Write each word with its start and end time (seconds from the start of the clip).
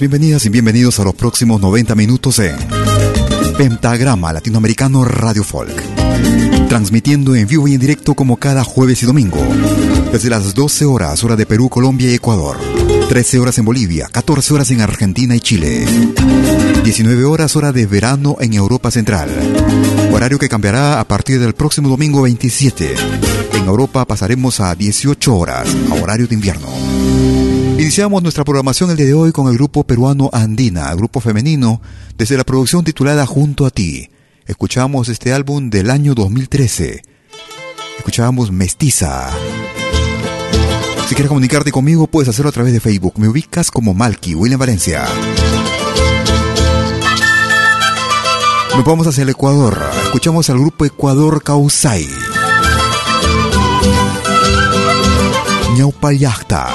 Bienvenidas 0.00 0.46
y 0.46 0.48
bienvenidos 0.48 1.00
a 1.00 1.04
los 1.04 1.14
próximos 1.14 1.60
90 1.60 1.94
minutos 1.94 2.36
de 2.36 2.54
Pentagrama 3.56 4.32
Latinoamericano 4.32 5.04
Radio 5.04 5.42
Folk. 5.42 5.74
Transmitiendo 6.68 7.34
en 7.34 7.48
vivo 7.48 7.66
y 7.66 7.74
en 7.74 7.80
directo 7.80 8.14
como 8.14 8.36
cada 8.36 8.62
jueves 8.62 9.02
y 9.02 9.06
domingo. 9.06 9.38
Desde 10.12 10.30
las 10.30 10.54
12 10.54 10.84
horas, 10.84 11.24
hora 11.24 11.36
de 11.36 11.46
Perú, 11.46 11.68
Colombia 11.68 12.10
y 12.10 12.14
Ecuador. 12.14 12.58
13 13.08 13.40
horas 13.40 13.58
en 13.58 13.64
Bolivia, 13.64 14.08
14 14.12 14.54
horas 14.54 14.70
en 14.70 14.82
Argentina 14.82 15.34
y 15.34 15.40
Chile. 15.40 15.84
19 16.84 17.24
horas, 17.24 17.56
hora 17.56 17.72
de 17.72 17.86
verano 17.86 18.36
en 18.40 18.54
Europa 18.54 18.90
Central. 18.90 19.30
Horario 20.12 20.38
que 20.38 20.48
cambiará 20.48 21.00
a 21.00 21.08
partir 21.08 21.40
del 21.40 21.54
próximo 21.54 21.88
domingo 21.88 22.22
27. 22.22 22.94
En 23.54 23.66
Europa 23.66 24.04
pasaremos 24.04 24.60
a 24.60 24.74
18 24.74 25.36
horas, 25.36 25.68
a 25.90 25.94
horario 25.94 26.26
de 26.28 26.34
invierno. 26.34 27.47
Iniciamos 27.78 28.24
nuestra 28.24 28.42
programación 28.42 28.90
el 28.90 28.96
día 28.96 29.06
de 29.06 29.14
hoy 29.14 29.30
con 29.30 29.46
el 29.46 29.54
grupo 29.54 29.84
peruano 29.84 30.30
Andina, 30.32 30.92
grupo 30.96 31.20
femenino, 31.20 31.80
desde 32.16 32.36
la 32.36 32.42
producción 32.42 32.82
titulada 32.82 33.24
Junto 33.24 33.66
a 33.66 33.70
ti. 33.70 34.10
Escuchamos 34.46 35.08
este 35.08 35.32
álbum 35.32 35.70
del 35.70 35.88
año 35.92 36.14
2013. 36.14 37.02
Escuchábamos 37.98 38.50
Mestiza. 38.50 39.30
Si 41.06 41.14
quieres 41.14 41.28
comunicarte 41.28 41.70
conmigo, 41.70 42.08
puedes 42.08 42.28
hacerlo 42.28 42.48
a 42.48 42.52
través 42.52 42.72
de 42.72 42.80
Facebook. 42.80 43.14
Me 43.16 43.28
ubicas 43.28 43.70
como 43.70 43.94
Malky, 43.94 44.34
William 44.34 44.58
Valencia. 44.58 45.06
Nos 48.74 48.84
vamos 48.84 49.06
hacia 49.06 49.22
el 49.22 49.28
Ecuador. 49.28 49.80
Escuchamos 50.02 50.50
al 50.50 50.58
grupo 50.58 50.84
Ecuador 50.84 51.44
Causay. 51.44 52.08
Ñaupayacta 55.76 56.66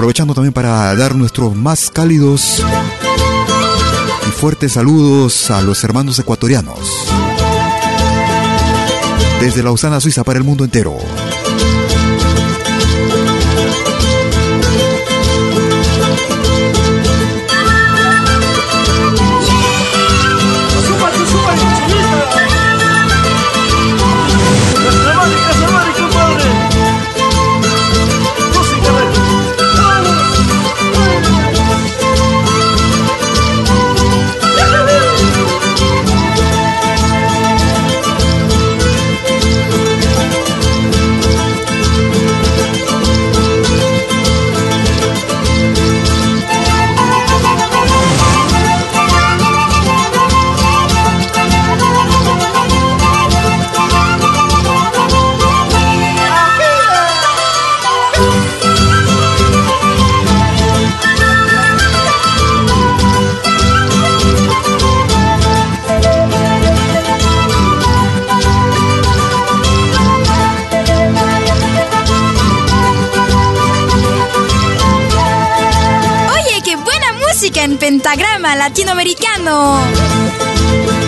aprovechando 0.00 0.32
también 0.32 0.54
para 0.54 0.94
dar 0.94 1.14
nuestros 1.14 1.54
más 1.54 1.90
cálidos 1.90 2.64
y 4.26 4.30
fuertes 4.30 4.72
saludos 4.72 5.50
a 5.50 5.60
los 5.60 5.84
hermanos 5.84 6.18
ecuatorianos. 6.18 6.78
Desde 9.42 9.62
Lausana, 9.62 10.00
Suiza, 10.00 10.24
para 10.24 10.38
el 10.38 10.44
mundo 10.44 10.64
entero. 10.64 10.96
Pentagrama 78.00 78.56
latinoamericano. 78.56 80.99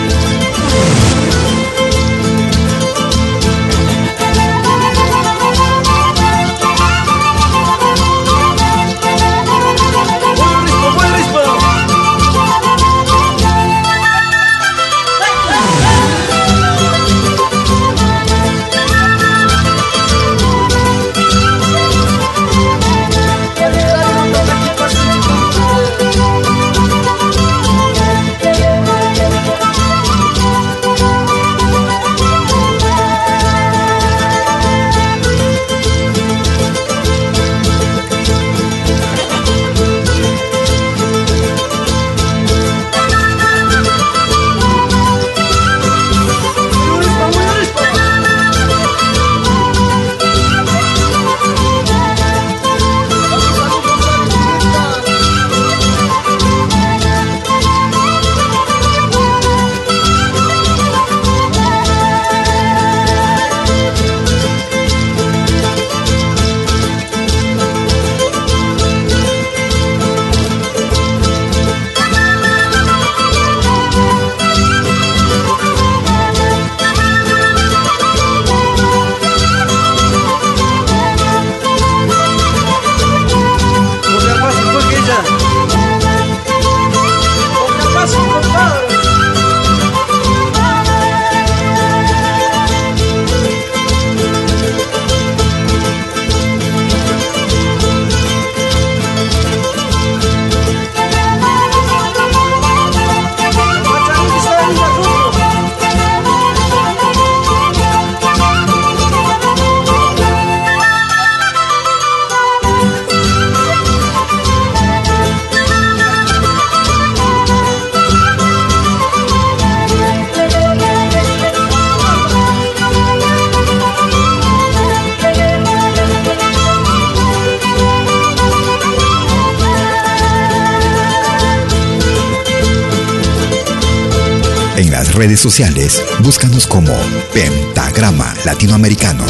Sociales, 135.42 136.00
búscanos 136.20 136.68
como 136.68 136.92
Pentagrama 137.34 138.32
Latinoamericano. 138.44 139.24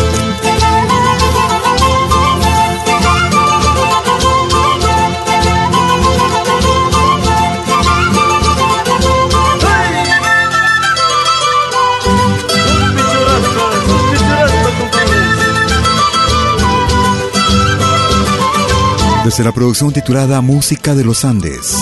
Desde 19.25 19.45
la 19.45 19.53
producción 19.53 19.95
titulada 19.95 20.43
Música 20.43 20.95
de 20.95 21.05
los 21.05 21.25
Andes. 21.25 21.79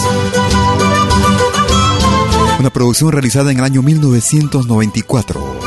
Una 2.60 2.68
producción 2.68 3.10
realizada 3.10 3.50
en 3.50 3.58
el 3.58 3.64
año 3.64 3.80
1994. 3.80 5.60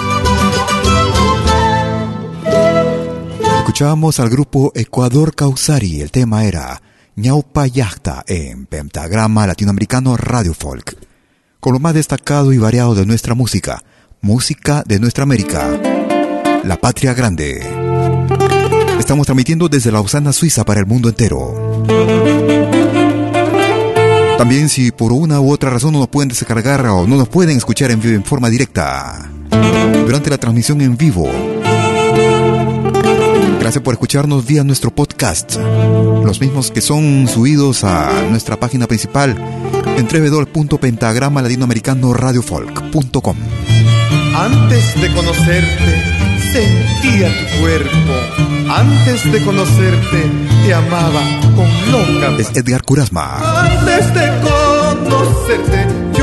Escuchábamos 3.58 4.20
al 4.20 4.30
grupo 4.30 4.72
Ecuador 4.76 5.34
Causari. 5.34 6.02
El 6.02 6.12
tema 6.12 6.46
era 6.46 6.84
Ñaupa 7.16 7.66
Yachta 7.66 8.24
en 8.28 8.68
Pentagrama 8.68 9.48
Latinoamericano 9.48 10.18
Radio 10.18 10.54
Folk. 10.54 10.96
Con 11.60 11.74
lo 11.74 11.80
más 11.80 11.96
destacado 11.96 12.54
y 12.54 12.60
variado 12.60 12.94
de 12.94 13.08
nuestra 13.08 13.34
música. 13.34 13.82
Música 14.22 14.84
de 14.86 15.00
nuestra 15.00 15.24
América. 15.24 15.68
La 16.64 16.78
Patria 16.80 17.16
Grande. 17.16 17.58
Estamos 19.00 19.26
transmitiendo 19.26 19.68
desde 19.68 19.92
Lausana, 19.92 20.32
Suiza 20.32 20.64
para 20.64 20.82
el 20.82 20.86
mundo 20.86 21.10
entero. 21.10 21.84
También 24.44 24.68
si 24.68 24.92
por 24.92 25.14
una 25.14 25.40
u 25.40 25.54
otra 25.54 25.70
razón 25.70 25.94
no 25.94 26.00
nos 26.00 26.10
pueden 26.10 26.28
descargar 26.28 26.86
o 26.88 27.08
no 27.08 27.16
nos 27.16 27.30
pueden 27.30 27.56
escuchar 27.56 27.92
en 27.92 28.02
vivo 28.02 28.14
en 28.14 28.26
forma 28.26 28.50
directa 28.50 29.32
durante 30.06 30.30
la 30.30 30.38
transmisión 30.38 30.82
en 30.82 30.98
vivo. 30.98 31.32
Gracias 33.62 33.82
por 33.82 33.94
escucharnos 33.94 34.46
vía 34.46 34.66
nuestro 34.66 34.94
podcast, 34.94 35.56
los 36.26 36.42
mismos 36.42 36.72
que 36.72 36.82
son 36.82 37.30
subidos 37.30 37.86
a 37.86 38.12
nuestra 38.32 38.60
página 38.60 38.86
principal 38.86 39.34
en 39.96 40.08
www.pentagrama 40.10 41.42
radiofolk.com. 41.42 43.38
Antes 44.36 45.02
de 45.02 45.14
conocerte, 45.14 46.13
sentía 46.52 47.30
tu 47.30 47.60
cuerpo. 47.62 48.14
Antes 48.70 49.32
de 49.32 49.42
conocerte, 49.44 50.32
te 50.66 50.74
amaba 50.74 51.22
con 51.56 51.70
loca. 51.92 52.36
Es 52.40 52.56
Edgar 52.56 52.84
Curasma. 52.84 53.38
Antes 53.62 54.14
de 54.14 54.32
conocerte, 54.42 55.88
yo 56.18 56.23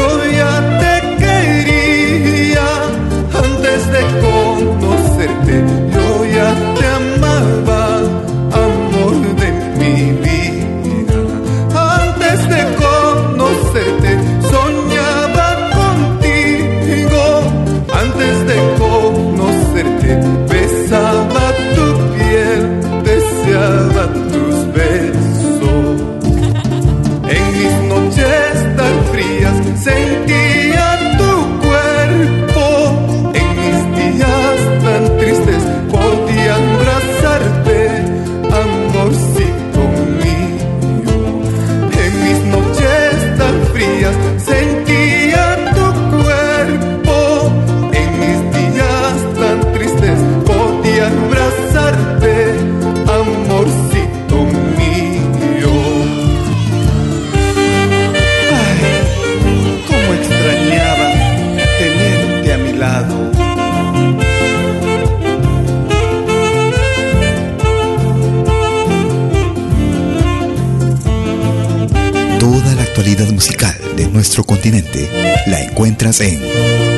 encuentras 76.10 76.20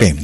en 0.03 0.22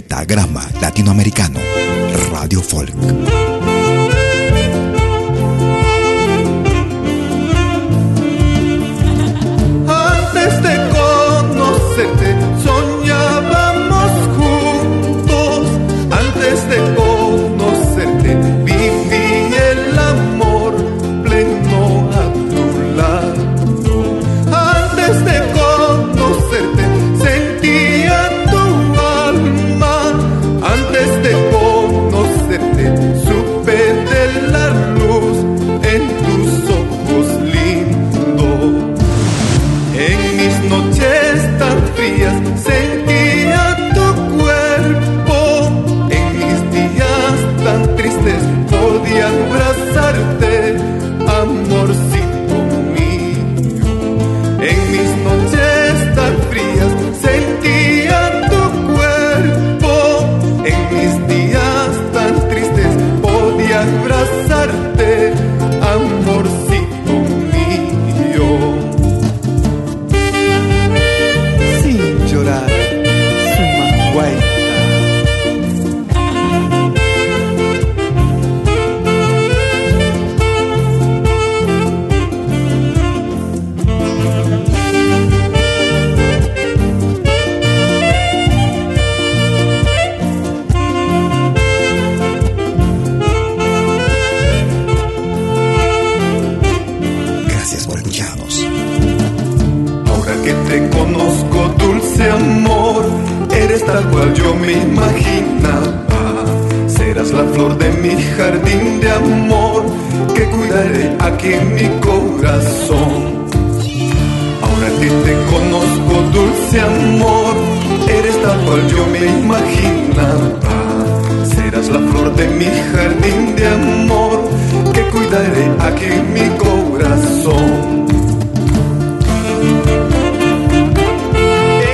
mi 126.33 126.49
corazón. 126.57 128.07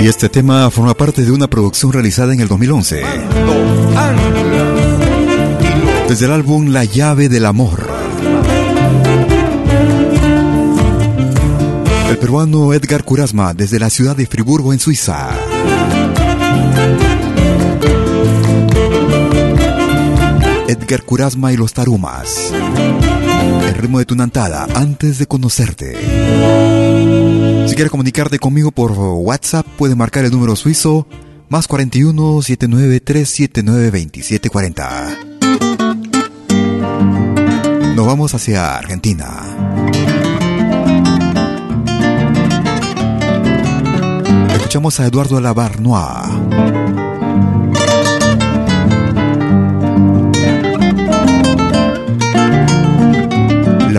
Y 0.01 0.09
este 0.09 0.29
tema 0.29 0.71
forma 0.71 0.95
parte 0.95 1.23
de 1.23 1.31
una 1.33 1.49
producción 1.49 1.93
realizada 1.93 2.35
en 2.35 2.41
el 2.41 2.49
2011 2.49 3.01
Dos 3.01 3.97
anclas 3.97 5.01
y 5.61 5.81
los 5.81 6.09
desde 6.09 6.27
el 6.27 6.33
álbum 6.33 6.67
La 6.69 6.85
llave 6.85 7.31
del 7.31 7.47
amor. 7.47 7.89
El 12.11 12.19
peruano 12.19 12.75
Edgar 12.75 13.05
Curasma 13.05 13.55
desde 13.55 13.79
la 13.79 13.89
ciudad 13.89 14.15
de 14.15 14.27
Friburgo 14.27 14.73
en 14.73 14.79
Suiza. 14.79 15.31
Edgar 20.69 21.03
Curasma 21.03 21.53
y 21.53 21.57
los 21.57 21.73
Tarumas. 21.73 22.53
El 23.67 23.75
ritmo 23.75 23.99
de 23.99 24.05
tu 24.05 24.15
nantada 24.15 24.67
antes 24.75 25.19
de 25.19 25.27
conocerte. 25.27 25.95
Si 27.69 27.75
quieres 27.75 27.91
comunicarte 27.91 28.39
conmigo 28.39 28.71
por 28.71 28.93
WhatsApp, 28.93 29.67
puedes 29.77 29.97
marcar 29.97 30.25
el 30.25 30.31
número 30.31 30.55
suizo 30.57 31.07
Más 31.49 31.67
41 31.67 32.43
79 32.43 33.01
379 33.01 33.85
2740. 33.91 35.19
Nos 37.95 38.07
vamos 38.07 38.35
hacia 38.35 38.77
Argentina. 38.77 39.43
Escuchamos 44.55 44.99
a 44.99 45.07
Eduardo 45.07 45.41
Labarnois. 45.41 47.04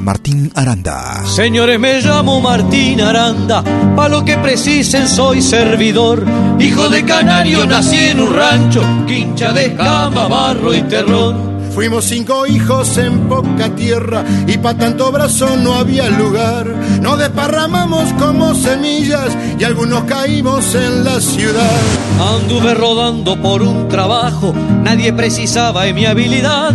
Martín 0.02 0.52
Aranda. 0.56 1.24
Señores, 1.25 1.80
me 1.80 2.02
llamo 2.02 2.42
Martín 2.42 3.02
Aranda, 3.02 3.64
pa' 3.96 4.10
lo 4.10 4.24
que 4.24 4.38
precisen 4.38 5.08
soy 5.08 5.42
servidor. 5.42 6.24
Hijo 6.60 6.90
de 6.90 7.04
canario, 7.04 7.66
nací 7.66 7.98
en 7.98 8.20
un 8.20 8.34
rancho, 8.34 8.82
quincha 9.08 9.54
de 9.54 9.74
cama, 9.75 10.28
barro 10.28 10.74
y 10.74 10.82
terrón. 10.84 11.56
Fuimos 11.74 12.06
cinco 12.06 12.48
hijos 12.48 12.98
en 12.98 13.28
poca 13.28 13.70
tierra 13.75 14.24
y 14.48 14.58
pa' 14.58 14.75
tanto 14.75 15.12
brazo 15.12 15.58
no 15.58 15.74
había 15.75 16.10
lugar. 16.10 16.68
Nos 17.02 17.20
desparramamos 17.20 18.14
como 18.14 18.56
semillas 18.56 19.36
y 19.60 19.64
algunos 19.64 20.06
caímos 20.06 20.74
en 20.74 21.04
la 21.04 21.20
ciudad. 21.20 21.82
Anduve 22.36 22.74
rodando 22.74 23.42
por 23.42 23.62
un 23.62 23.90
trabajo, 23.90 24.54
nadie 24.84 25.12
precisaba 25.12 25.84
de 25.84 25.94
mi 25.94 26.06
habilidad 26.06 26.74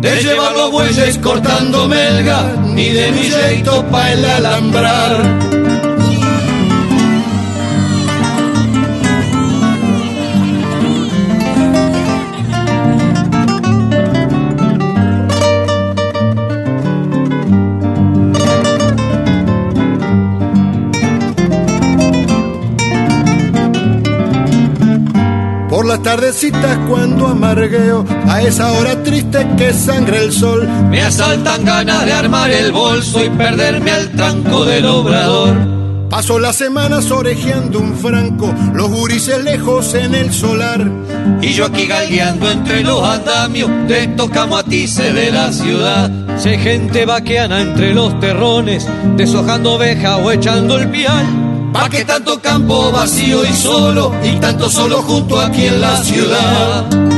de 0.00 0.22
llevar 0.22 0.52
los 0.52 0.70
bueyes 0.70 1.18
cortando 1.18 1.88
melga, 1.88 2.42
ni 2.64 2.90
de 2.90 3.10
mi 3.12 3.24
jeito 3.24 3.84
pa' 3.90 4.12
el 4.12 4.24
alambrar. 4.24 5.67
Las 25.98 26.02
tardecitas 26.02 26.78
cuando 26.88 27.26
amargueo, 27.26 28.04
a 28.28 28.42
esa 28.42 28.72
hora 28.72 29.02
triste 29.02 29.46
que 29.56 29.72
sangre 29.72 30.24
el 30.24 30.32
sol. 30.32 30.68
Me 30.90 31.02
asaltan 31.02 31.64
ganas 31.64 32.04
de 32.04 32.12
armar 32.12 32.50
el 32.50 32.72
bolso 32.72 33.24
y 33.24 33.30
perderme 33.30 33.90
al 33.90 34.10
tranco 34.10 34.64
del 34.64 34.86
obrador. 34.86 35.56
Paso 36.08 36.38
las 36.38 36.56
semanas 36.56 37.10
orejeando 37.10 37.80
un 37.80 37.94
franco, 37.96 38.54
los 38.74 38.90
gurises 38.90 39.42
lejos 39.42 39.94
en 39.94 40.14
el 40.14 40.32
solar. 40.32 40.88
Y 41.42 41.52
yo 41.52 41.66
aquí 41.66 41.86
galgueando 41.86 42.50
entre 42.50 42.82
los 42.82 43.02
andamios 43.02 43.70
de 43.88 44.04
estos 44.04 44.30
camatices 44.30 45.14
de 45.14 45.32
la 45.32 45.52
ciudad. 45.52 46.10
Sé 46.38 46.58
gente 46.58 47.04
vaqueana 47.06 47.60
entre 47.60 47.92
los 47.92 48.18
terrones, 48.20 48.86
deshojando 49.16 49.74
oveja 49.74 50.16
o 50.18 50.30
echando 50.30 50.78
el 50.78 50.88
pial. 50.90 51.26
¿Pa' 51.72 51.88
qué 51.90 52.04
tanto 52.04 52.40
campo 52.40 52.90
vacío 52.90 53.44
y 53.44 53.52
solo? 53.52 54.12
Y 54.22 54.36
tanto 54.40 54.68
solo 54.70 55.02
junto 55.02 55.40
aquí 55.40 55.66
en 55.66 55.80
la 55.80 56.02
ciudad. 56.02 57.17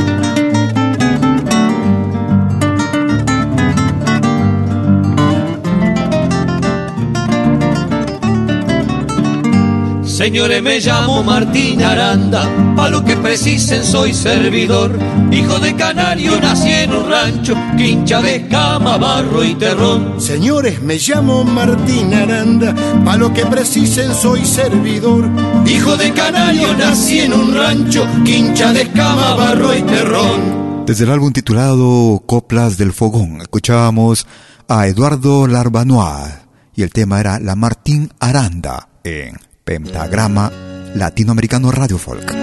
Señores, 10.21 10.61
me 10.61 10.79
llamo 10.79 11.23
Martín 11.23 11.81
Aranda, 11.81 12.47
pa' 12.75 12.89
lo 12.89 13.03
que 13.03 13.17
precisen 13.17 13.83
soy 13.83 14.13
servidor. 14.13 14.91
Hijo 15.31 15.57
de 15.57 15.75
canario, 15.75 16.39
nací 16.39 16.69
en 16.69 16.93
un 16.93 17.09
rancho, 17.09 17.55
quincha 17.75 18.21
de 18.21 18.47
cama, 18.47 18.97
barro 18.97 19.43
y 19.43 19.55
terrón. 19.55 20.21
Señores, 20.21 20.79
me 20.83 20.99
llamo 20.99 21.43
Martín 21.43 22.13
Aranda, 22.13 22.75
pa' 23.03 23.17
lo 23.17 23.33
que 23.33 23.47
precisen 23.47 24.13
soy 24.13 24.45
servidor. 24.45 25.27
Hijo 25.65 25.97
de 25.97 26.13
canario, 26.13 26.71
nací 26.77 27.21
en 27.21 27.33
un 27.33 27.55
rancho, 27.55 28.05
quincha 28.23 28.71
de 28.73 28.91
cama, 28.91 29.33
barro 29.33 29.75
y 29.75 29.81
terrón. 29.81 30.85
Desde 30.85 31.05
el 31.05 31.09
álbum 31.09 31.33
titulado 31.33 32.21
Coplas 32.27 32.77
del 32.77 32.93
Fogón, 32.93 33.41
escuchábamos 33.41 34.27
a 34.67 34.85
Eduardo 34.85 35.47
Larbanois 35.47 36.31
y 36.75 36.83
el 36.83 36.91
tema 36.91 37.19
era 37.19 37.39
La 37.39 37.55
Martín 37.55 38.11
Aranda 38.19 38.87
en 39.03 39.50
Pentagrama 39.71 40.51
Latinoamericano 40.95 41.71
Radio 41.71 41.97
Folk. 41.97 42.35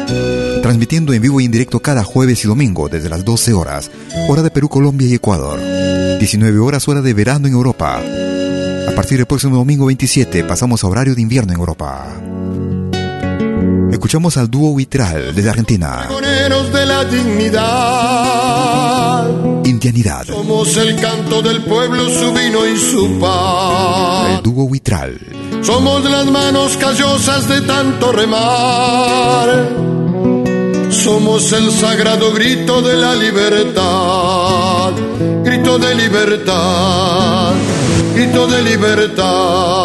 Transmitiendo 0.63 1.13
en 1.13 1.21
vivo 1.21 1.43
y 1.43 1.45
en 1.45 1.51
directo 1.51 1.79
cada 1.81 2.03
jueves 2.03 2.43
y 2.43 2.49
domingo 2.49 2.89
desde 2.89 3.11
las 3.11 3.23
12 3.23 3.53
horas, 3.53 3.91
hora 4.31 4.41
de 4.41 4.51
Perú, 4.51 4.71
Colombia 4.71 5.07
y 5.07 5.13
Ecuador. 5.13 5.61
19 6.19 6.59
horas, 6.59 6.89
hora 6.89 7.03
de 7.03 7.13
verano 7.13 7.47
en 7.47 7.53
Europa. 7.53 7.99
A 7.99 8.93
partir 8.97 9.19
del 9.19 9.27
próximo 9.27 9.59
domingo 9.59 9.85
27 9.85 10.43
pasamos 10.45 10.83
a 10.83 10.87
horario 10.87 11.15
de 11.15 11.21
invierno 11.21 11.53
en 11.53 11.59
Europa. 11.59 12.07
Escuchamos 13.93 14.39
al 14.39 14.51
dúo 14.51 14.75
Vitral 14.75 15.35
desde 15.35 15.51
Argentina. 15.51 16.09
de 16.09 16.87
la 16.87 17.05
dignidad. 17.05 17.59
Indianidad. 19.67 20.25
Somos 20.25 20.75
el 20.79 20.99
canto 20.99 21.43
del 21.43 21.63
pueblo, 21.63 22.09
su 22.09 22.33
vino 22.33 22.67
y 22.67 22.79
su 22.79 23.19
paz. 23.21 24.39
El 24.39 24.43
dúo 24.43 24.67
Vitral. 24.71 25.21
Somos 25.63 26.05
las 26.05 26.27
manos 26.27 26.77
callosas 26.77 27.49
de 27.49 27.61
tanto 27.63 28.13
remar. 28.13 29.69
Somos 30.91 31.53
el 31.53 31.71
sagrado 31.71 32.33
grito 32.33 32.81
de 32.83 32.97
la 32.97 33.15
libertad. 33.15 34.93
Grito 35.45 35.79
de 35.79 35.95
libertad. 35.95 37.53
Grito 38.15 38.47
de 38.47 38.63
libertad. 38.63 39.79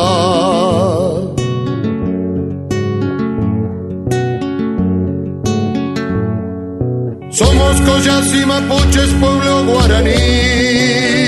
Somos 7.31 7.81
collas 7.81 8.33
y 8.35 8.45
mapuches, 8.45 9.09
pueblo 9.19 9.65
guaraní. 9.65 11.22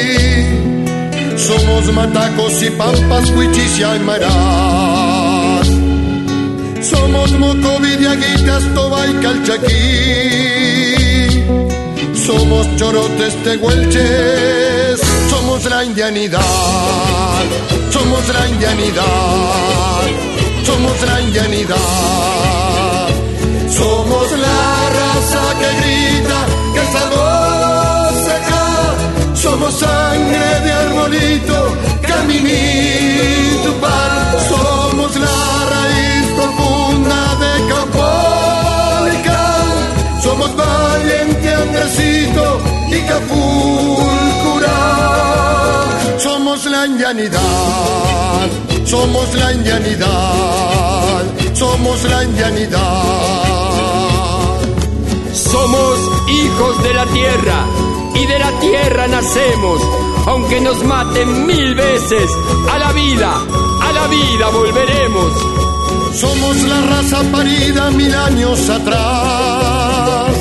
Somos 1.47 1.93
matacos 1.93 2.63
y 2.63 2.71
pampas, 2.71 3.29
huichis 3.29 3.77
y 3.77 3.84
aymaras. 3.84 5.67
Somos 6.81 7.31
mocovidiaguitas, 7.34 8.63
toba 8.73 9.05
y 9.05 9.13
calchaquí. 9.21 9.75
Somos 12.15 12.75
chorotes, 12.77 13.36
tehuelches. 13.43 14.99
Somos 15.29 15.63
la 15.65 15.86
indianidad. 15.86 16.41
Somos 17.91 18.27
la 18.27 18.47
indianidad. 18.47 20.05
Somos 20.65 21.01
la 21.05 21.21
indianidad. 21.21 21.77
Somos 23.69 24.31
la 24.31 24.89
raza 24.97 25.43
que 25.60 25.74
somos 29.56 29.74
sangre 29.76 30.62
de 30.65 30.72
arbolito, 30.72 31.78
caminito 32.02 33.72
par. 33.80 34.12
Somos 34.50 35.15
la 35.15 35.39
raíz 35.74 36.26
profunda 36.38 37.20
de 37.44 37.52
Capólica. 37.74 39.41
Somos 40.22 40.52
valiente 40.58 41.48
Andresito 41.54 42.46
y 42.89 43.00
Capulcura. 43.12 44.78
Somos 46.20 46.65
la 46.65 46.86
indianidad. 46.88 48.48
Somos 48.84 49.34
la 49.36 49.54
indianidad. 49.54 51.24
Somos 51.54 52.04
la 52.04 52.24
indianidad. 52.26 52.82
Somos 55.34 55.98
hijos 56.28 56.84
de 56.84 56.94
la 56.94 57.06
tierra 57.06 57.94
la 58.45 58.60
tierra 58.60 59.08
nacemos, 59.08 59.81
aunque 60.27 60.62
nos 60.62 60.84
maten 60.84 61.47
mil 61.47 61.73
veces, 61.73 62.29
a 62.71 62.77
la 62.77 62.91
vida, 62.91 63.31
a 63.88 63.91
la 63.91 64.08
vida 64.08 64.49
volveremos. 64.49 65.31
Somos 66.13 66.55
la 66.63 66.81
raza 66.91 67.23
parida 67.31 67.89
mil 67.91 68.13
años 68.13 68.69
atrás, 68.69 70.34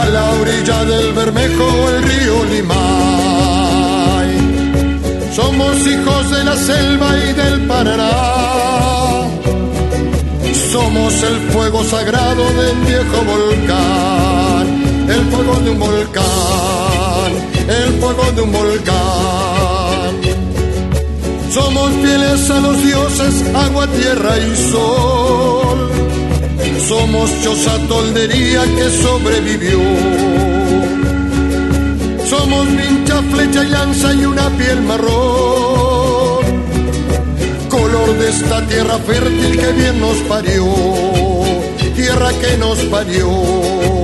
a 0.00 0.06
la 0.14 0.24
orilla 0.40 0.84
del 0.84 1.12
Bermejo, 1.14 1.66
el 1.88 2.02
río 2.02 2.44
Limay. 2.52 4.30
Somos 5.34 5.74
hijos 5.86 6.30
de 6.30 6.44
la 6.44 6.56
selva 6.56 7.08
y 7.18 7.32
del 7.32 7.66
Paraná. 7.66 8.12
Somos 10.72 11.22
el 11.22 11.36
fuego 11.52 11.82
sagrado 11.84 12.44
del 12.60 12.76
viejo 12.88 13.18
volcán 13.32 14.83
el 15.14 15.24
fuego 15.30 15.54
de 15.60 15.70
un 15.70 15.78
volcán, 15.78 17.32
el 17.68 18.00
fuego 18.00 18.32
de 18.32 18.42
un 18.42 18.52
volcán. 18.52 20.12
Somos 21.50 21.90
fieles 22.02 22.50
a 22.50 22.60
los 22.60 22.82
dioses, 22.82 23.44
agua, 23.54 23.86
tierra 23.86 24.36
y 24.38 24.56
sol. 24.72 25.90
Somos 26.88 27.30
choza 27.42 27.78
toldería 27.88 28.62
que 28.76 28.90
sobrevivió. 29.02 29.78
Somos 32.28 32.66
vincha, 32.76 33.22
flecha 33.30 33.64
y 33.64 33.68
lanza 33.68 34.12
y 34.14 34.24
una 34.24 34.48
piel 34.58 34.82
marrón. 34.82 36.44
Color 37.68 38.18
de 38.18 38.28
esta 38.30 38.66
tierra 38.66 38.98
fértil 38.98 39.58
que 39.60 39.72
bien 39.72 40.00
nos 40.00 40.16
parió. 40.28 40.64
Tierra 41.94 42.30
que 42.40 42.58
nos 42.58 42.78
parió. 42.86 44.03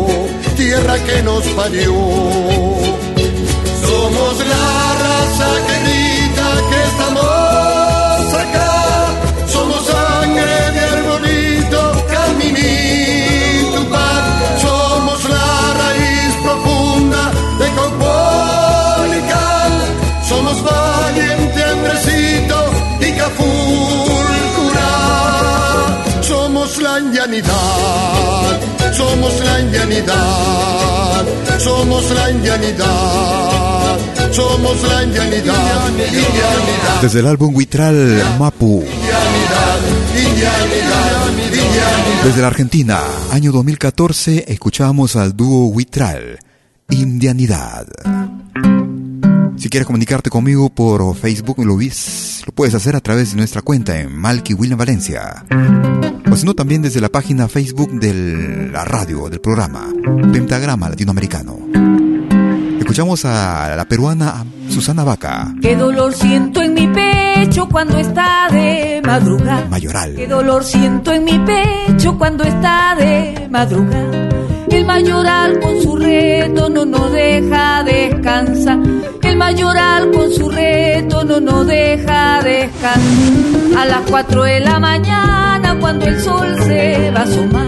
Tierra 0.61 0.97
que 1.07 1.23
nos 1.23 1.45
parió. 1.59 1.95
Somos 3.87 4.35
la 4.53 4.67
raza 5.05 5.49
que 5.67 5.77
que 6.71 6.79
estamos 6.91 8.27
acá. 8.45 8.73
Somos 9.47 9.81
sangre 9.87 10.57
de 10.77 10.81
arbolito, 10.95 11.81
caminito, 12.15 13.81
paz. 13.95 14.25
Somos 14.61 15.19
la 15.35 15.51
raíz 15.83 16.33
profunda 16.45 17.23
de 17.61 17.67
Caupolicán. 17.77 19.73
Somos 20.29 20.57
valiente 20.63 21.59
Andresito 21.75 22.59
y 23.01 23.09
Cafulcura. 23.21 24.91
Somos 26.21 26.69
la 26.83 27.01
indianidad, 27.01 28.61
somos 28.93 29.45
la 29.45 29.61
indianidad, 29.61 31.25
somos 31.59 32.11
la 32.11 32.31
indianidad, 32.31 33.99
somos 34.33 34.83
la 34.83 35.03
indianidad, 35.05 35.89
indianidad. 35.91 37.03
Desde 37.03 37.21
el 37.21 37.27
álbum 37.27 37.55
Huitral 37.55 38.23
Mapu. 38.39 38.85
Desde 42.25 42.41
la 42.43 42.49
Argentina, 42.49 43.01
año 43.31 43.53
2014, 43.53 44.45
escuchamos 44.49 45.17
al 45.17 45.37
dúo 45.37 45.69
Huitral, 45.69 46.39
Indianidad. 46.91 47.87
Si 49.57 49.69
quieres 49.69 49.87
comunicarte 49.87 50.31
conmigo 50.31 50.71
por 50.71 51.15
Facebook, 51.17 51.59
lo, 51.59 51.77
lo 51.77 52.53
puedes 52.55 52.75
hacer 52.75 52.97
a 52.97 53.01
través 53.01 53.31
de 53.31 53.37
nuestra 53.37 53.63
cuenta 53.63 54.01
en 54.01 54.15
Malky 54.15 54.55
William 54.55 54.79
Valencia. 54.79 55.45
O 56.31 56.37
si 56.37 56.47
no, 56.47 56.55
también 56.55 56.81
desde 56.83 57.01
la 57.01 57.09
página 57.09 57.49
Facebook 57.49 57.91
de 57.99 58.71
la 58.73 58.85
radio, 58.85 59.29
del 59.29 59.41
programa 59.41 59.89
Pentagrama 60.33 60.89
Latinoamericano. 60.89 61.59
Escuchamos 62.79 63.25
a 63.25 63.75
la 63.77 63.85
peruana 63.87 64.45
Susana 64.69 65.05
Vaca. 65.05 65.55
Qué 65.61 65.77
dolor 65.77 66.13
siento 66.13 66.63
en 66.63 66.75
mi 66.75 66.87
pecho 66.89 67.69
cuando 67.69 67.99
está 67.99 68.49
de 68.51 69.03
madrugada. 69.05 69.67
Mayoral. 69.69 70.15
Qué 70.15 70.27
dolor 70.27 70.65
siento 70.65 71.13
en 71.13 71.25
mi 71.25 71.39
pecho 71.39 72.17
cuando 72.17 72.45
está 72.45 72.95
de 72.97 73.49
madrugada. 73.51 74.40
El 74.81 74.87
mayoral 74.87 75.61
con 75.61 75.83
su 75.83 75.95
reto 75.95 76.71
no 76.71 76.87
nos 76.87 77.13
deja 77.13 77.85
descansar. 77.85 78.79
El 79.23 79.37
mayoral 79.37 80.11
con 80.11 80.33
su 80.33 80.49
reto 80.49 81.23
no 81.23 81.39
nos 81.39 81.67
deja 81.67 82.41
descansar. 82.43 83.79
A 83.79 83.85
las 83.85 84.01
4 84.09 84.43
de 84.43 84.61
la 84.61 84.81
mañana 84.81 85.77
cuando 85.79 86.07
el 86.07 86.19
sol 86.19 86.57
se 86.63 87.11
va 87.15 87.21
a 87.21 87.23
asomar. 87.25 87.67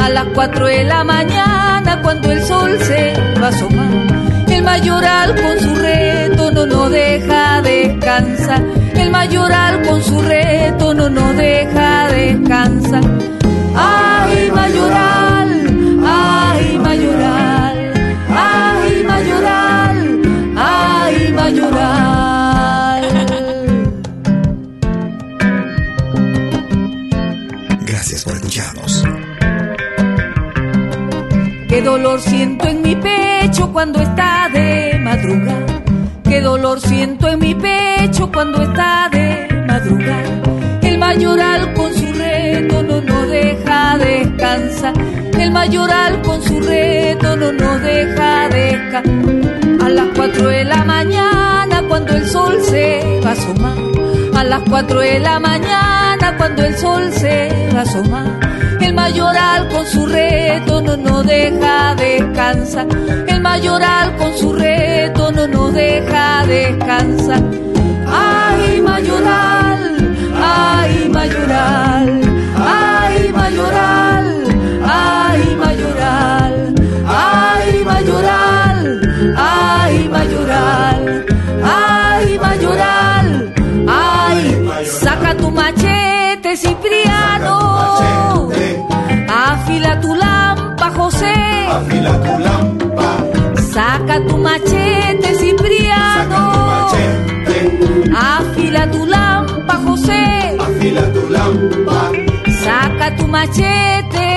A 0.00 0.08
las 0.08 0.24
4 0.34 0.66
de 0.66 0.84
la 0.84 1.04
mañana 1.04 2.00
cuando 2.02 2.32
el 2.32 2.42
sol 2.42 2.76
se 2.80 3.14
va 3.40 3.46
a 3.46 3.50
asomar. 3.50 4.48
El 4.48 4.64
mayoral 4.64 5.36
con 5.36 5.60
su 5.60 5.74
reto 5.76 6.50
no 6.50 6.66
nos 6.66 6.90
deja 6.90 7.62
descansar. 7.62 8.64
El 8.96 9.10
mayoral 9.12 9.82
con 9.82 10.02
su 10.02 10.20
reto 10.20 10.94
no 10.94 11.08
nos 11.08 11.36
deja 11.36 12.08
descansar. 12.08 13.04
Ay, 13.76 14.50
mayoral, 14.52 15.09
Qué 31.80 31.86
dolor 31.86 32.20
siento 32.20 32.68
en 32.68 32.82
mi 32.82 32.94
pecho 32.94 33.72
cuando 33.72 34.02
está 34.02 34.50
de 34.52 34.98
madrugada. 35.02 35.82
Qué 36.28 36.42
dolor 36.42 36.78
siento 36.78 37.26
en 37.26 37.38
mi 37.38 37.54
pecho 37.54 38.30
cuando 38.30 38.60
está 38.60 39.08
de 39.10 39.48
madrugada. 39.66 40.42
El 40.82 40.98
mayoral 40.98 41.72
con 41.72 41.94
su 41.94 42.12
reto 42.12 42.82
no 42.82 43.00
nos 43.00 43.28
deja 43.28 43.96
descansar. 43.96 44.92
El 45.38 45.50
mayoral 45.52 46.20
con 46.20 46.42
su 46.42 46.60
reto 46.60 47.34
no 47.36 47.50
nos 47.50 47.80
deja 47.80 48.48
descansar. 48.50 49.82
A 49.82 49.88
las 49.88 50.08
4 50.14 50.48
de 50.48 50.64
la 50.64 50.84
mañana 50.84 51.82
cuando 51.88 52.14
el 52.14 52.28
sol 52.28 52.58
se 52.60 53.22
va 53.24 53.30
a 53.30 53.32
asomar. 53.32 53.78
A 54.36 54.44
las 54.44 54.62
4 54.68 55.00
de 55.00 55.18
la 55.20 55.40
mañana 55.40 56.36
cuando 56.36 56.62
el 56.62 56.76
sol 56.76 57.10
se 57.10 57.70
va 57.72 57.78
a 57.78 57.82
asomar. 57.84 58.59
El 58.90 58.96
mayoral 58.96 59.68
con 59.68 59.86
su 59.86 60.04
reto 60.04 60.80
no 60.82 60.96
nos 60.96 61.24
deja 61.24 61.94
descansar. 61.94 62.88
El 63.28 63.40
mayoral 63.40 64.16
con 64.16 64.36
su 64.36 64.52
reto 64.52 65.30
no 65.30 65.46
nos 65.46 65.72
deja 65.72 66.44
descansar. 66.44 67.40
Ay, 68.08 68.80
mayoral, 68.80 69.59
Saca 93.72 94.16
tu 94.26 94.36
machete, 94.36 95.30
Cipriano. 95.40 96.42
Afila 98.12 98.84
tu 98.92 99.04
lampa, 99.06 99.74
José. 99.84 100.22
afila 100.66 101.02
tu 101.14 101.22
lampa, 101.34 102.00
Saca 102.62 103.08
tu 103.16 103.26
machete. 103.34 104.28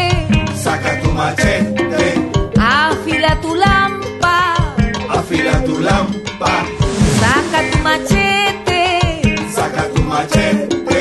saca 0.63 0.91
tu 1.01 1.09
machete, 1.17 2.07
Afila 2.57 3.31
tu 3.41 3.51
lampa. 3.63 4.35
afila 5.17 5.53
tu 5.65 5.75
lampa, 5.87 6.53
Saca 7.19 7.59
tu 7.71 7.77
machete. 7.87 8.81
saca 9.55 9.83
tu 9.93 10.01
machete, 10.11 10.99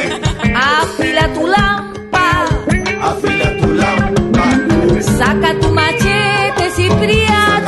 Afila 0.66 1.24
tu 1.34 1.42
lampa. 1.54 2.26
afila 3.08 3.48
tu 3.60 3.68
lampa, 3.80 4.44
Saca 5.18 5.50
tu 5.60 5.68
machete, 5.78 6.64
Cipriano. 6.76 7.61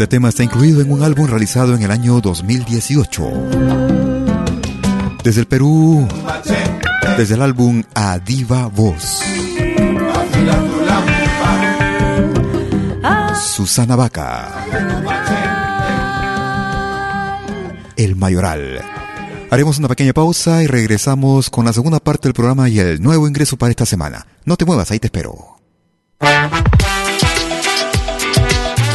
Este 0.00 0.16
tema 0.16 0.30
está 0.30 0.42
incluido 0.42 0.80
en 0.80 0.90
un 0.90 1.02
álbum 1.02 1.26
realizado 1.26 1.74
en 1.74 1.82
el 1.82 1.90
año 1.90 2.22
2018. 2.22 3.22
Desde 5.22 5.42
el 5.42 5.46
Perú, 5.46 6.08
desde 7.18 7.34
el 7.34 7.42
álbum 7.42 7.82
A 7.94 8.18
Diva 8.18 8.68
Voz, 8.68 9.20
Susana 13.54 13.94
Vaca. 13.94 14.64
El 17.94 18.16
Mayoral. 18.16 18.80
Haremos 19.50 19.76
una 19.76 19.88
pequeña 19.88 20.14
pausa 20.14 20.62
y 20.62 20.66
regresamos 20.66 21.50
con 21.50 21.66
la 21.66 21.74
segunda 21.74 22.00
parte 22.00 22.28
del 22.28 22.32
programa 22.32 22.70
y 22.70 22.78
el 22.78 23.02
nuevo 23.02 23.28
ingreso 23.28 23.58
para 23.58 23.68
esta 23.68 23.84
semana. 23.84 24.26
No 24.46 24.56
te 24.56 24.64
muevas, 24.64 24.90
ahí 24.90 24.98
te 24.98 25.08
espero. 25.08 25.58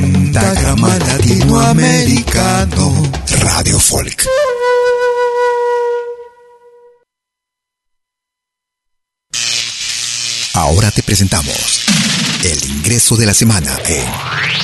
Pentagrama 0.00 0.96
Latinoamericano 0.96 3.10
Radio 3.40 3.80
Folk. 3.80 4.24
Ahora 10.54 10.92
te 10.92 11.02
presentamos 11.02 11.80
el 12.44 12.64
ingreso 12.70 13.16
de 13.16 13.26
la 13.26 13.34
semana 13.34 13.76
en 13.86 14.06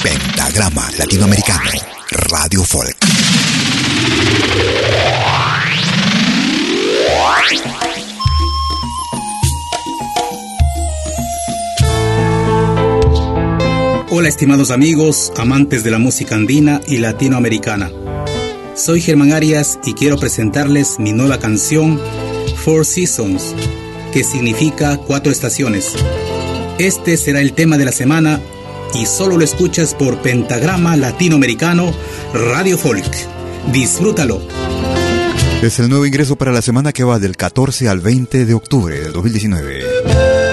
Pentagrama 0.05 0.89
Latinoamericano 0.99 1.81
Radio 2.13 2.63
Folk. 2.63 2.97
Hola 14.17 14.29
estimados 14.29 14.71
amigos, 14.71 15.33
amantes 15.37 15.83
de 15.83 15.91
la 15.91 15.99
música 15.99 16.37
andina 16.37 16.81
y 16.87 16.99
latinoamericana. 16.99 17.91
Soy 18.77 19.01
Germán 19.01 19.33
Arias 19.33 19.81
y 19.85 19.95
quiero 19.95 20.19
presentarles 20.19 21.01
mi 21.01 21.13
nueva 21.13 21.41
canción 21.41 22.01
Four 22.65 22.87
Seasons, 22.87 23.57
que 24.13 24.23
significa 24.23 24.99
cuatro 24.99 25.33
estaciones. 25.33 25.97
Este 26.79 27.17
será 27.17 27.41
el 27.41 27.55
tema 27.55 27.77
de 27.77 27.87
la 27.87 27.91
semana 27.91 28.41
y 28.95 29.07
solo 29.07 29.37
lo 29.37 29.43
escuchas 29.43 29.95
por 29.95 30.19
Pentagrama 30.19 30.97
Latinoamericano 30.97 31.93
Radio 32.33 32.79
Folk. 32.79 33.13
Disfrútalo. 33.73 34.41
Es 35.61 35.81
el 35.81 35.89
nuevo 35.89 36.07
ingreso 36.07 36.37
para 36.37 36.53
la 36.53 36.63
semana 36.63 36.93
que 36.93 37.03
va 37.03 37.19
del 37.19 37.37
14 37.37 37.89
al 37.89 37.99
20 37.99 38.47
de 38.47 38.55
octubre 38.55 39.01
del 39.01 39.13
2019. 39.13 40.44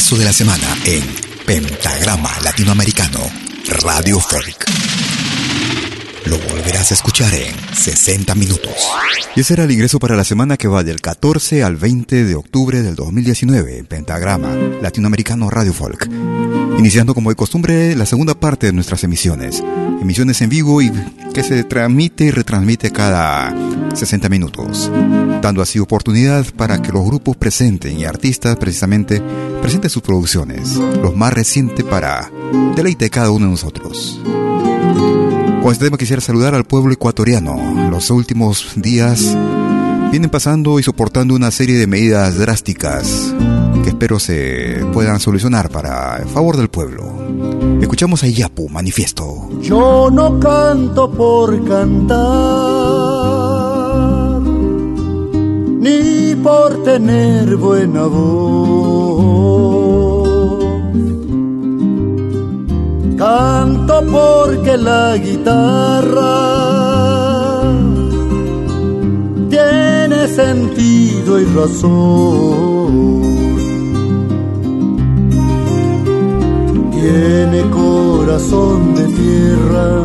Ingreso 0.00 0.16
de 0.16 0.24
la 0.24 0.32
semana 0.32 0.78
en 0.86 1.04
Pentagrama 1.44 2.30
Latinoamericano, 2.42 3.20
Radio 3.82 4.18
Folk. 4.18 4.64
Lo 6.24 6.38
volverás 6.38 6.90
a 6.90 6.94
escuchar 6.94 7.34
en 7.34 7.54
60 7.74 8.34
minutos. 8.34 8.72
Y 9.36 9.40
ese 9.40 9.52
era 9.52 9.64
el 9.64 9.70
ingreso 9.70 9.98
para 9.98 10.16
la 10.16 10.24
semana 10.24 10.56
que 10.56 10.68
va 10.68 10.84
del 10.84 11.02
14 11.02 11.62
al 11.62 11.76
20 11.76 12.24
de 12.24 12.34
octubre 12.34 12.80
del 12.80 12.94
2019 12.94 13.76
en 13.76 13.84
Pentagrama 13.84 14.48
Latinoamericano 14.80 15.50
Radio 15.50 15.74
Folk. 15.74 16.08
Iniciando 16.78 17.14
como 17.14 17.28
de 17.28 17.36
costumbre 17.36 17.94
la 17.94 18.06
segunda 18.06 18.32
parte 18.32 18.68
de 18.68 18.72
nuestras 18.72 19.04
emisiones. 19.04 19.62
Emisiones 20.00 20.40
en 20.40 20.48
vivo 20.48 20.80
y 20.80 20.90
que 21.34 21.42
se 21.42 21.62
transmite 21.64 22.24
y 22.24 22.30
retransmite 22.30 22.90
cada 22.90 23.52
60 23.94 24.30
minutos. 24.30 24.90
Dando 25.42 25.62
así 25.62 25.78
oportunidad 25.78 26.46
para 26.56 26.82
que 26.82 26.92
los 26.92 27.04
grupos 27.04 27.36
presenten 27.36 27.98
y 27.98 28.04
artistas 28.04 28.56
precisamente 28.56 29.22
presenten 29.60 29.90
sus 29.90 30.02
producciones. 30.02 30.76
Los 30.76 31.16
más 31.16 31.32
recientes 31.32 31.84
para 31.84 32.30
deleite 32.76 33.06
de 33.06 33.10
cada 33.10 33.30
uno 33.30 33.46
de 33.46 33.52
nosotros. 33.52 34.20
Con 35.62 35.72
este 35.72 35.84
tema 35.84 35.98
quisiera 35.98 36.22
saludar 36.22 36.54
al 36.54 36.64
pueblo 36.64 36.92
ecuatoriano. 36.92 37.90
Los 37.90 38.10
últimos 38.10 38.72
días 38.76 39.36
vienen 40.10 40.30
pasando 40.30 40.78
y 40.78 40.82
soportando 40.82 41.34
una 41.34 41.50
serie 41.50 41.78
de 41.78 41.86
medidas 41.86 42.38
drásticas 42.38 43.34
que 43.82 43.90
espero 43.90 44.18
se 44.18 44.84
puedan 44.92 45.20
solucionar 45.20 45.70
para 45.70 46.18
el 46.18 46.28
favor 46.28 46.56
del 46.56 46.68
pueblo. 46.68 47.04
Escuchamos 47.80 48.22
a 48.24 48.28
Yapu, 48.28 48.68
manifiesto. 48.68 49.48
Yo 49.60 50.10
no 50.10 50.38
canto 50.40 51.10
por 51.10 51.64
cantar, 51.66 52.69
ni 55.80 56.34
por 56.36 56.82
tener 56.84 57.56
buena 57.56 58.02
voz 58.06 59.10
Canto 63.20 64.02
porque 64.10 64.76
la 64.78 65.16
guitarra 65.18 66.40
tiene 69.50 70.26
sentido 70.26 71.38
y 71.38 71.44
razón. 71.44 73.20
Tiene 76.92 77.60
corazón 77.70 78.94
de 78.94 79.04
tierra 79.04 80.04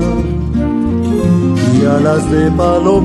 y 1.73 1.85
alas 1.85 2.29
de 2.29 2.51
palomita. 2.51 2.95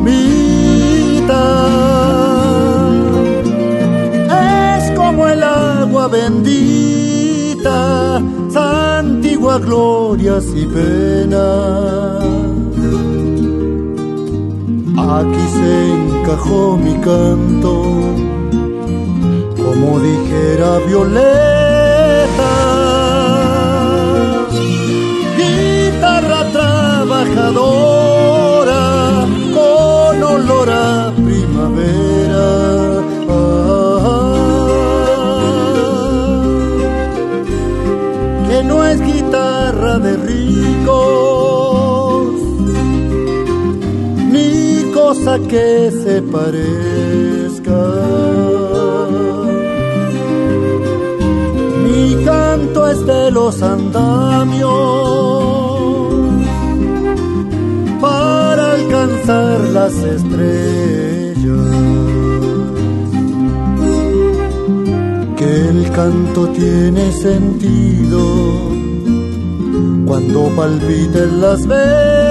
Bendita 6.09 7.91
antigua 9.01 9.59
glorias 9.59 10.47
y 10.55 10.67
penas. 10.67 12.25
Aquí 14.97 15.45
se 15.59 15.73
encajó 15.95 16.77
mi 16.77 16.95
canto, 16.95 17.83
como 19.57 20.01
dijera 20.01 20.79
Violeta. 20.87 21.50
Cosa 45.11 45.41
que 45.41 45.91
se 46.03 46.23
parezca. 46.23 47.83
Mi 51.85 52.25
canto 52.25 52.89
es 52.89 53.05
de 53.05 53.31
los 53.33 53.61
andamios 53.61 54.71
para 58.01 58.73
alcanzar 58.79 59.59
las 59.79 59.95
estrellas. 60.15 61.73
Que 65.39 65.53
el 65.73 65.91
canto 65.91 66.41
tiene 66.61 67.11
sentido 67.11 68.23
cuando 70.07 70.39
palpiten 70.57 71.41
las 71.41 71.67
venas 71.67 72.30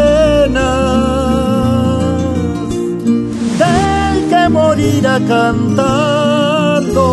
morirá 4.49 5.19
cantando 5.27 7.05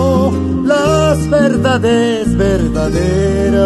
las 0.65 1.31
verdades 1.31 2.37
verdaderas, 2.37 3.57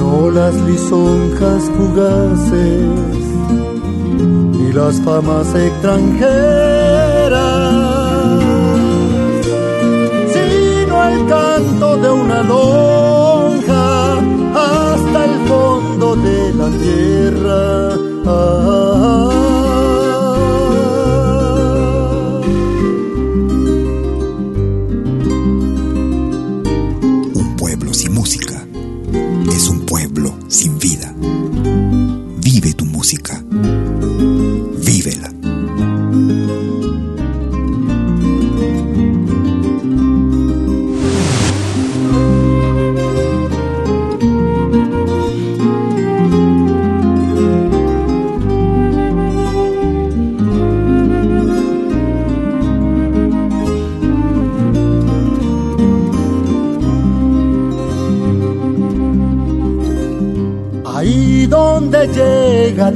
no 0.00 0.30
las 0.30 0.54
lisonjas 0.68 1.62
fugaces 1.76 3.24
ni 4.52 4.72
las 4.72 5.00
famas 5.00 5.52
extranjeras, 5.54 8.42
sino 10.34 11.08
el 11.08 11.26
canto 11.26 11.96
de 11.96 12.10
una 12.10 12.42
luz 12.42 13.64
hasta 14.54 15.24
el 15.24 15.48
fondo 15.48 16.16
de 16.16 16.54
la 16.54 16.68
tierra. 16.82 18.87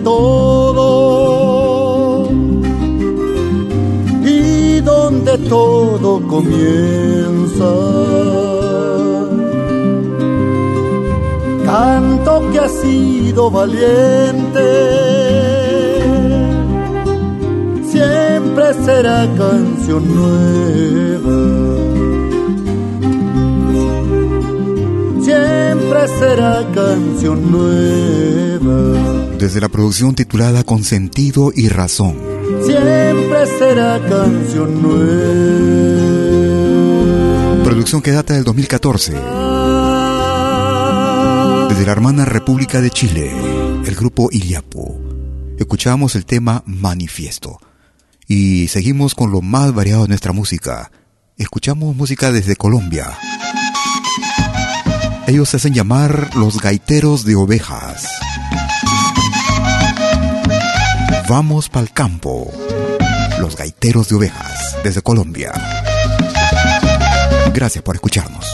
Todo 0.04 0.88
y 4.24 4.80
donde 4.80 5.38
todo 5.48 6.20
comienza. 6.28 7.72
Canto 11.64 12.42
que 12.52 12.58
ha 12.58 12.68
sido 12.68 13.50
valiente, 13.50 14.68
siempre 17.84 18.74
será 18.84 19.26
canción 19.36 20.02
nueva. 20.14 21.62
siempre 25.32 26.08
será 26.08 26.64
canción 26.74 27.50
nueva. 27.50 29.21
Desde 29.42 29.60
la 29.60 29.68
producción 29.68 30.14
titulada 30.14 30.62
Con 30.62 30.84
sentido 30.84 31.50
y 31.52 31.68
razón. 31.68 32.16
Siempre 32.64 33.44
será 33.58 33.98
canción 34.08 34.80
nueva. 34.80 35.64
Producción 37.64 38.02
que 38.02 38.12
data 38.12 38.34
del 38.34 38.44
2014. 38.44 39.14
Desde 41.70 41.84
la 41.84 41.90
hermana 41.90 42.24
República 42.24 42.80
de 42.80 42.90
Chile, 42.90 43.32
el 43.84 43.96
grupo 43.96 44.28
Iliapo. 44.30 45.00
Escuchamos 45.58 46.14
el 46.14 46.24
tema 46.24 46.62
Manifiesto. 46.64 47.58
Y 48.28 48.68
seguimos 48.68 49.16
con 49.16 49.32
lo 49.32 49.40
más 49.40 49.74
variado 49.74 50.02
de 50.02 50.08
nuestra 50.08 50.32
música. 50.32 50.92
Escuchamos 51.36 51.96
música 51.96 52.30
desde 52.30 52.54
Colombia. 52.54 53.18
Ellos 55.26 55.48
se 55.48 55.56
hacen 55.56 55.74
llamar 55.74 56.30
los 56.36 56.60
gaiteros 56.60 57.24
de 57.24 57.34
ovejas. 57.34 57.91
vamos 61.32 61.70
para 61.70 61.86
el 61.86 61.92
campo. 61.94 62.52
Los 63.40 63.56
gaiteros 63.56 64.10
de 64.10 64.16
ovejas 64.16 64.76
desde 64.84 65.00
Colombia. 65.00 65.50
Gracias 67.54 67.82
por 67.82 67.94
escucharnos. 67.94 68.44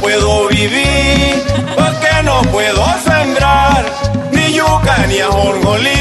Puedo 0.00 0.48
vivir, 0.48 1.44
porque 1.76 2.22
no 2.24 2.42
puedo 2.50 2.84
sembrar 3.04 3.84
ni 4.32 4.52
yuca 4.52 5.06
ni 5.08 5.18
ajolgolí, 5.20 5.97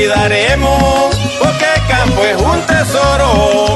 olvidaremos, 0.00 1.14
porque 1.38 1.66
el 1.76 1.86
campo 1.86 2.24
es 2.24 2.40
un 2.40 2.66
tesoro, 2.66 3.69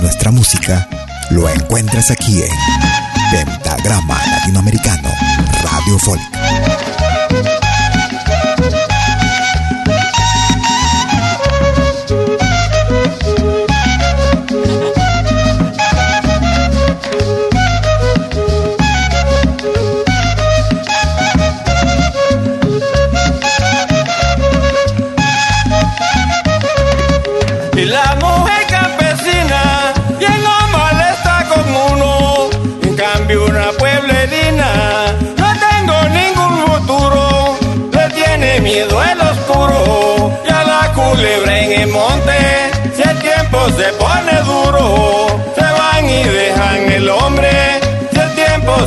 nuestra 0.00 0.30
música 0.30 0.88
lo 1.30 1.48
encuentras 1.48 2.10
aquí 2.10 2.42
en 2.42 2.50
Pentagrama 3.30 4.20
Latinoamericano 4.26 5.10
Radio 5.62 5.98
Folk. 5.98 6.89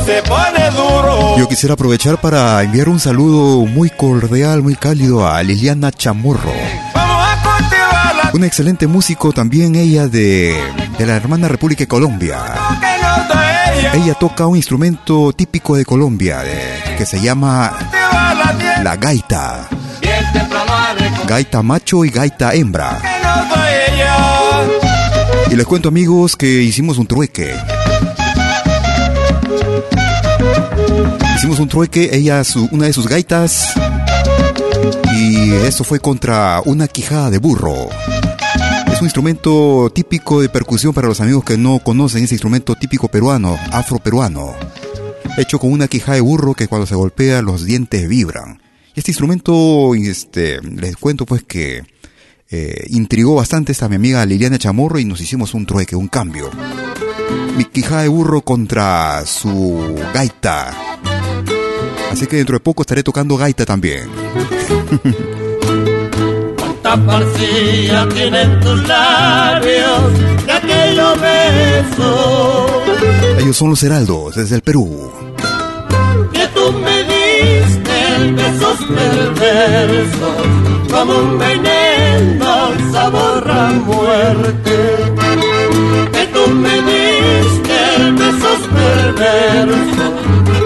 Se 0.06 0.22
pone 0.22 0.70
duro. 0.70 1.36
Yo 1.38 1.48
quisiera 1.48 1.74
aprovechar 1.74 2.20
para 2.20 2.62
enviar 2.62 2.88
un 2.88 3.00
saludo 3.00 3.66
muy 3.66 3.90
cordial, 3.90 4.62
muy 4.62 4.74
cálido 4.76 5.26
a 5.26 5.42
Liliana 5.42 5.90
Chamorro. 5.90 6.52
Vamos 6.94 8.42
a 8.42 8.46
excelente 8.46 8.86
músico 8.86 9.32
también 9.32 9.74
ella 9.76 10.06
de, 10.08 10.60
de 10.98 11.06
la 11.06 11.14
hermana 11.16 11.48
República 11.48 11.80
de 11.80 11.88
Colombia. 11.88 12.38
ella. 13.94 14.14
Toca 14.14 14.46
un 14.46 14.56
instrumento 14.56 15.32
típico 15.32 15.76
de 15.76 15.84
Colombia 15.84 16.40
de- 16.40 16.96
que 16.98 17.06
se 17.06 17.20
llama 17.20 17.72
la 18.82 18.96
gaita. 18.96 19.68
Gaita 21.26 21.62
macho 21.62 22.04
y 22.04 22.10
gaita 22.10 22.54
hembra. 22.54 23.00
Y 25.50 25.54
les 25.56 25.66
cuento 25.66 25.88
amigos 25.88 26.36
que 26.36 26.46
hicimos 26.46 26.98
un 26.98 27.06
trueque. 27.06 27.54
Hicimos 31.36 31.58
un 31.58 31.68
trueque, 31.68 32.10
ella 32.12 32.42
su- 32.44 32.68
una 32.72 32.86
de 32.86 32.92
sus 32.92 33.06
gaitas 33.08 33.66
y 35.16 35.52
eso 35.52 35.84
fue 35.84 36.00
contra 36.00 36.62
una 36.64 36.88
quijada 36.88 37.30
de 37.30 37.38
burro. 37.38 37.88
Es 38.92 39.00
un 39.00 39.06
instrumento 39.06 39.90
típico 39.94 40.40
de 40.40 40.48
percusión 40.48 40.94
para 40.94 41.08
los 41.08 41.20
amigos 41.20 41.44
que 41.44 41.58
no 41.58 41.80
conocen 41.80 42.24
ese 42.24 42.34
instrumento 42.34 42.74
típico 42.76 43.08
peruano, 43.08 43.58
afroperuano. 43.72 44.54
Hecho 45.36 45.58
con 45.58 45.72
una 45.72 45.88
quijada 45.88 46.14
de 46.14 46.20
burro 46.20 46.54
que 46.54 46.68
cuando 46.68 46.86
se 46.86 46.94
golpea 46.94 47.42
los 47.42 47.64
dientes 47.64 48.08
vibran. 48.08 48.62
Este 48.94 49.10
instrumento, 49.10 49.94
este, 49.96 50.60
les 50.62 50.96
cuento 50.96 51.26
pues 51.26 51.42
que 51.42 51.82
eh, 52.50 52.86
intrigó 52.90 53.34
bastante 53.34 53.72
esta 53.72 53.88
mi 53.88 53.96
amiga 53.96 54.24
Liliana 54.24 54.58
Chamorro 54.58 55.00
y 55.00 55.04
nos 55.04 55.20
hicimos 55.20 55.52
un 55.54 55.66
trueque, 55.66 55.96
un 55.96 56.06
cambio. 56.08 56.50
Mi 57.56 57.64
quijada 57.66 58.02
de 58.02 58.08
burro 58.08 58.40
contra 58.40 59.24
su 59.26 59.96
gaita. 60.12 60.74
Así 62.10 62.26
que 62.26 62.36
dentro 62.36 62.54
de 62.54 62.60
poco 62.60 62.82
estaré 62.82 63.02
tocando 63.02 63.36
gaita 63.36 63.64
también. 63.64 64.08
Cuánta 66.56 67.06
parcilla 67.06 68.08
tienen 68.08 68.60
tus 68.60 68.86
labios 68.88 70.00
de 70.46 70.52
aquellos 70.52 71.20
besos 71.20 72.70
Ellos 73.38 73.56
son 73.56 73.70
los 73.70 73.82
heraldos 73.82 74.36
desde 74.36 74.56
el 74.56 74.62
Perú. 74.62 75.12
que 76.32 76.46
tú 76.48 76.72
me 76.72 77.02
diste, 77.04 78.32
besos 78.32 78.78
perversos 78.84 80.46
como 80.90 81.18
un 81.18 81.38
veneno 81.38 82.92
sabor 82.92 83.50
a 83.50 83.70
muerte. 83.70 85.43
Me 86.62 86.74
diste 86.88 87.78
besos 88.12 88.60
perversos, 88.76 90.12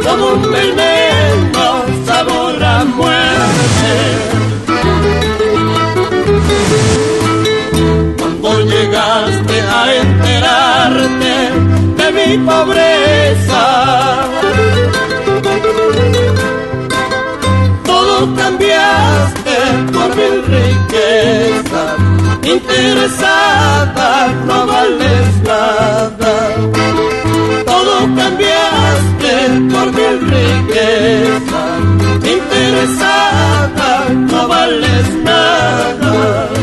como 0.05 0.27
un 0.35 0.43
veneno, 0.53 1.67
sabor 2.07 2.63
a 2.63 2.85
muerte. 2.85 3.95
Cuando 8.19 8.61
llegaste 8.61 9.61
a 9.63 9.95
enterarte 10.03 11.35
de 11.97 12.13
mi 12.13 12.39
pobreza, 12.47 13.65
todo 17.85 18.35
cambiaste 18.37 19.57
por 19.93 20.09
mi 20.17 20.31
riqueza, 20.55 21.83
interesada 22.51 24.29
no 24.47 24.67
vales 24.67 25.43
nada. 25.45 26.35
Todo 27.67 27.95
cambiaste 28.17 29.33
por 29.73 29.87
mi 29.93 30.09
riqueza, 30.35 31.63
interesada 32.37 34.09
no 34.31 34.49
vales 34.49 35.07
nada. 35.25 36.58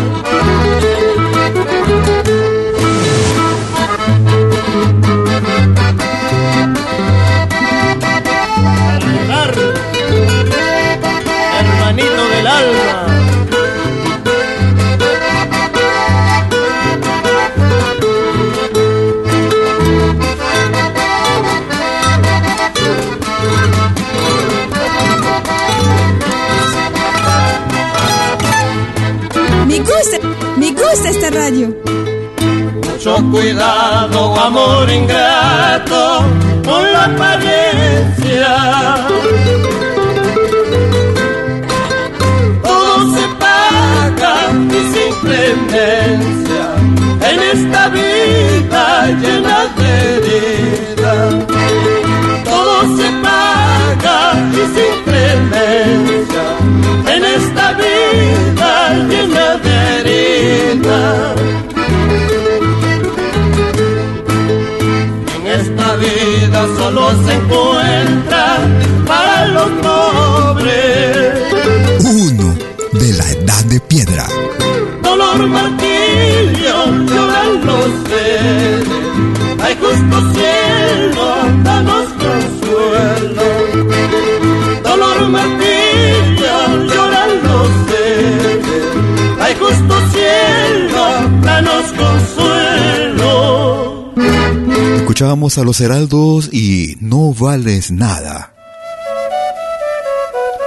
Escuchábamos 95.16 95.58
a 95.58 95.64
los 95.64 95.80
heraldos 95.80 96.50
y 96.52 96.98
no 97.00 97.34
vales 97.34 97.90
nada. 97.90 98.54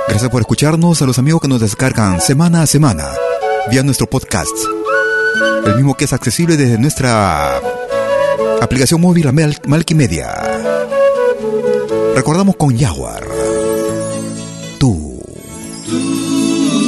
Gracias 0.08 0.30
por 0.30 0.40
escucharnos 0.40 1.02
a 1.02 1.04
los 1.04 1.18
amigos 1.18 1.42
que 1.42 1.48
nos 1.48 1.60
descargan 1.60 2.18
semana 2.22 2.62
a 2.62 2.66
semana 2.66 3.10
vía 3.70 3.82
nuestro 3.82 4.08
podcast. 4.08 4.56
El 5.66 5.74
mismo 5.74 5.92
que 5.92 6.06
es 6.06 6.14
accesible 6.14 6.56
desde 6.56 6.78
nuestra 6.78 7.60
aplicación 8.62 9.02
móvil 9.02 9.26
la 9.26 9.32
Mal 9.32 9.54
Malquimedia. 9.66 10.32
Recordamos 12.16 12.56
con 12.56 12.74
Jaguar. 12.74 13.28
Tú. 14.78 15.20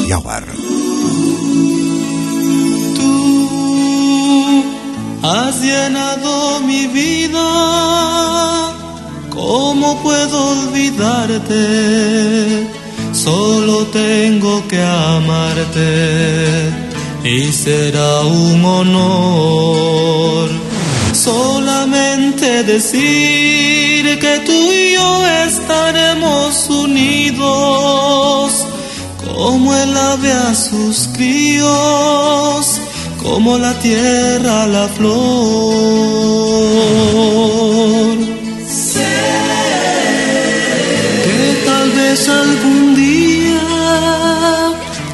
Jaguar. 0.09 0.45
Has 5.23 5.61
llenado 5.61 6.40
vida, 6.89 8.73
¿cómo 9.31 10.03
puedo 10.03 10.51
olvidarte? 10.51 11.61
Solo 13.13 13.87
tengo 13.87 14.67
que 14.69 14.81
amarte 14.83 16.71
y 17.25 17.53
será 17.53 18.21
un 18.21 18.65
honor. 18.65 20.49
Solamente 21.13 22.63
decir 22.63 24.19
que 24.19 24.43
tú 24.47 24.73
y 24.73 24.95
yo 24.95 25.27
estaremos 25.47 26.69
unidos 26.71 28.53
como 29.35 29.75
el 29.75 29.97
ave 29.97 30.33
a 30.33 30.55
sus 30.55 31.09
críos 31.09 32.70
como 33.23 33.59
la 33.59 33.73
tierra 33.79 34.67
la 34.67 34.89
flor. 34.89 35.11
Sé 38.69 39.15
que 41.25 41.43
tal 41.67 41.91
vez 41.93 42.29
algún 42.29 42.95
día 42.95 43.63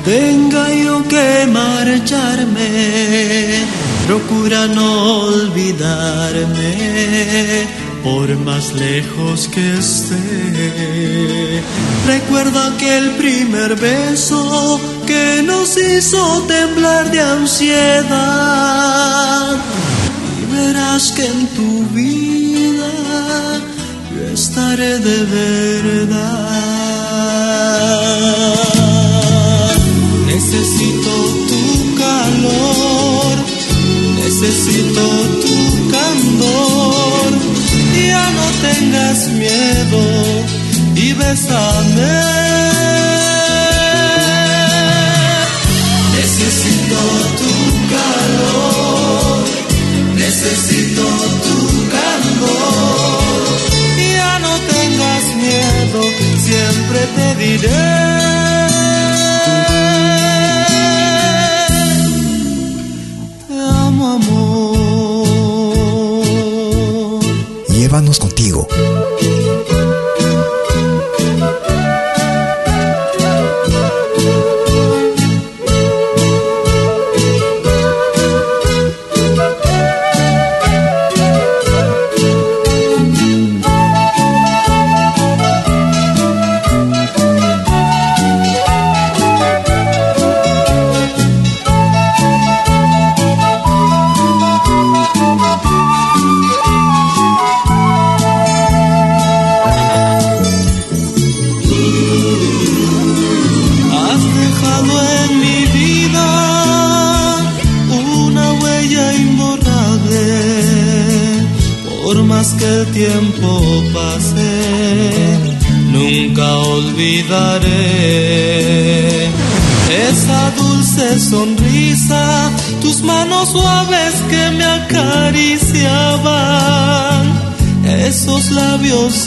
tenga 0.04 0.64
yo 0.84 1.07
que 1.09 1.46
marcharme. 1.46 2.68
Procura 4.07 4.66
no 4.68 5.20
olvidarme 5.22 6.66
por 8.07 8.28
más 8.38 8.72
lejos 8.72 9.48
que 9.48 9.78
esté. 9.78 10.16
Recuerda 12.07 12.68
aquel 12.68 13.11
primer 13.16 13.74
beso 13.74 14.80
que 15.04 15.42
nos 15.42 15.76
hizo 15.76 16.42
temblar 16.42 17.11
de 17.11 17.20
ansiedad. 17.20 17.96
Y 20.38 20.44
verás 20.54 21.11
que 21.16 21.26
en 21.26 21.48
tu 21.59 21.84
vida 21.98 22.92
yo 24.14 24.22
estaré 24.32 25.00
de 25.00 25.18
verdad. 25.38 26.26
Necesito 30.32 31.12
tu 31.50 31.64
calor, 32.04 33.34
necesito 34.22 35.02
tu 35.42 35.57
no 35.57 35.66
tengas 38.62 39.28
miedo 39.28 40.02
y 40.94 41.12
bésame. 41.12 42.16
Necesito 46.16 46.98
tu 47.40 47.52
calor, 47.94 49.44
necesito 50.14 51.04
tu 51.46 51.59
calor. 51.96 53.26
Ya 54.16 54.38
no 54.38 54.52
tengas 54.74 55.24
miedo, 55.36 56.00
siempre 56.46 57.00
te 57.16 57.34
diré. 57.44 58.16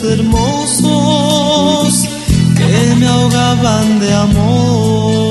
Hermosos 0.03 0.89
que 2.57 2.95
me 2.95 3.07
ahogaban 3.07 3.99
de 3.99 4.13
amor. 4.13 5.29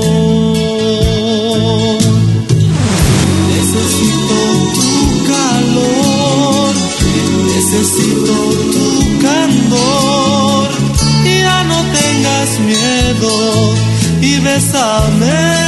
Necesito 3.52 4.38
tu 4.76 4.90
calor, 5.32 6.72
necesito 7.52 8.34
tu 8.74 8.86
candor, 9.26 10.68
ya 11.24 11.58
no 11.64 11.78
tengas 11.98 12.50
miedo 12.60 13.32
y 14.20 14.38
bésame. 14.38 15.67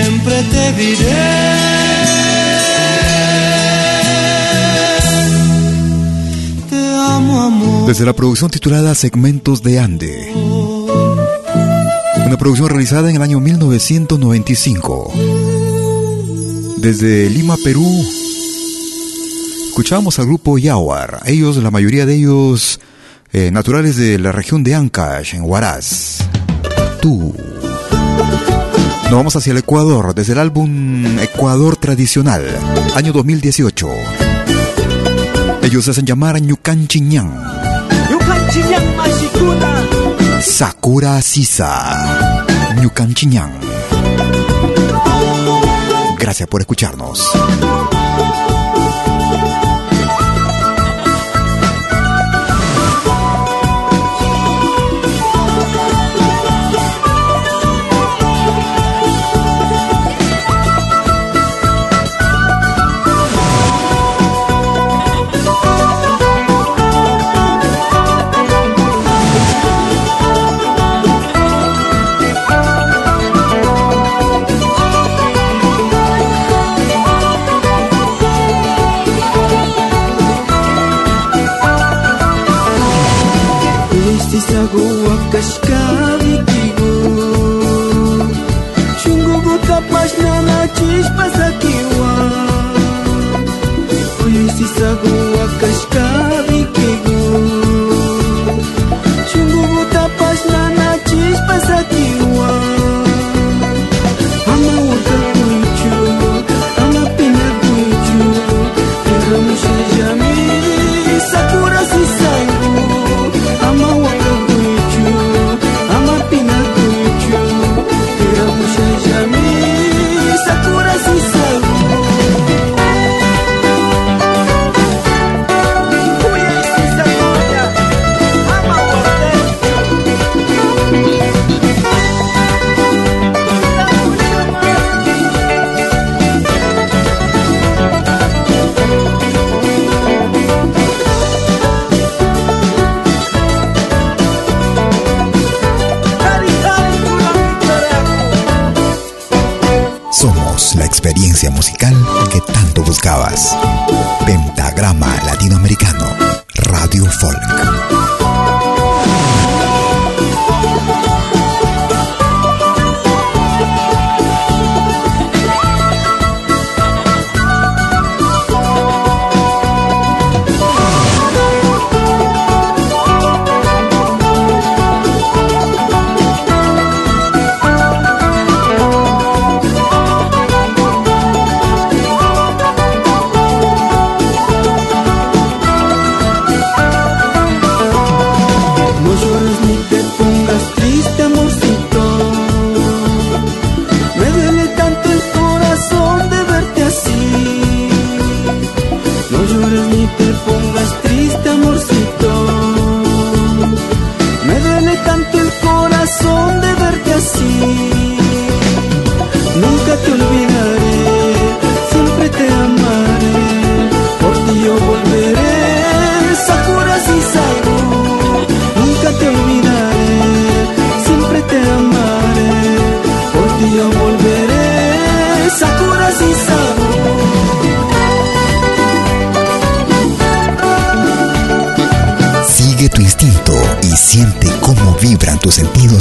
Siempre 0.00 0.42
te 0.42 0.72
diré. 0.72 1.16
Te 6.68 6.94
amo, 6.96 7.40
amor. 7.40 7.86
Desde 7.88 8.04
la 8.04 8.12
producción 8.12 8.50
titulada 8.50 8.94
Segmentos 8.94 9.62
de 9.62 9.78
Ande. 9.78 10.32
Una 12.26 12.36
producción 12.38 12.68
realizada 12.68 13.10
en 13.10 13.16
el 13.16 13.22
año 13.22 13.40
1995. 13.40 15.12
Desde 16.78 17.28
Lima, 17.28 17.56
Perú, 17.62 18.04
escuchamos 19.68 20.18
al 20.18 20.26
grupo 20.26 20.56
Yawar. 20.56 21.22
Ellos, 21.26 21.56
la 21.56 21.70
mayoría 21.70 22.06
de 22.06 22.14
ellos, 22.14 22.80
eh, 23.32 23.50
naturales 23.50 23.96
de 23.96 24.18
la 24.18 24.32
región 24.32 24.62
de 24.64 24.74
Ancash, 24.74 25.34
en 25.34 25.42
Huaraz. 25.42 26.20
Tú. 27.02 27.34
Nos 29.10 29.18
vamos 29.18 29.34
hacia 29.34 29.50
el 29.50 29.58
Ecuador, 29.58 30.14
desde 30.14 30.34
el 30.34 30.38
álbum 30.38 31.18
Ecuador 31.18 31.76
Tradicional, 31.76 32.46
año 32.94 33.12
2018. 33.12 33.88
Ellos 35.64 35.88
hacen 35.88 36.06
llamar 36.06 36.40
Ñucan 36.40 36.86
Chiñán. 36.86 37.34
Sakura 40.40 41.20
Sisa. 41.22 42.46
Ñucan 42.80 43.12
Chiñán. 43.12 43.50
Gracias 46.16 46.48
por 46.48 46.60
escucharnos. 46.60 47.32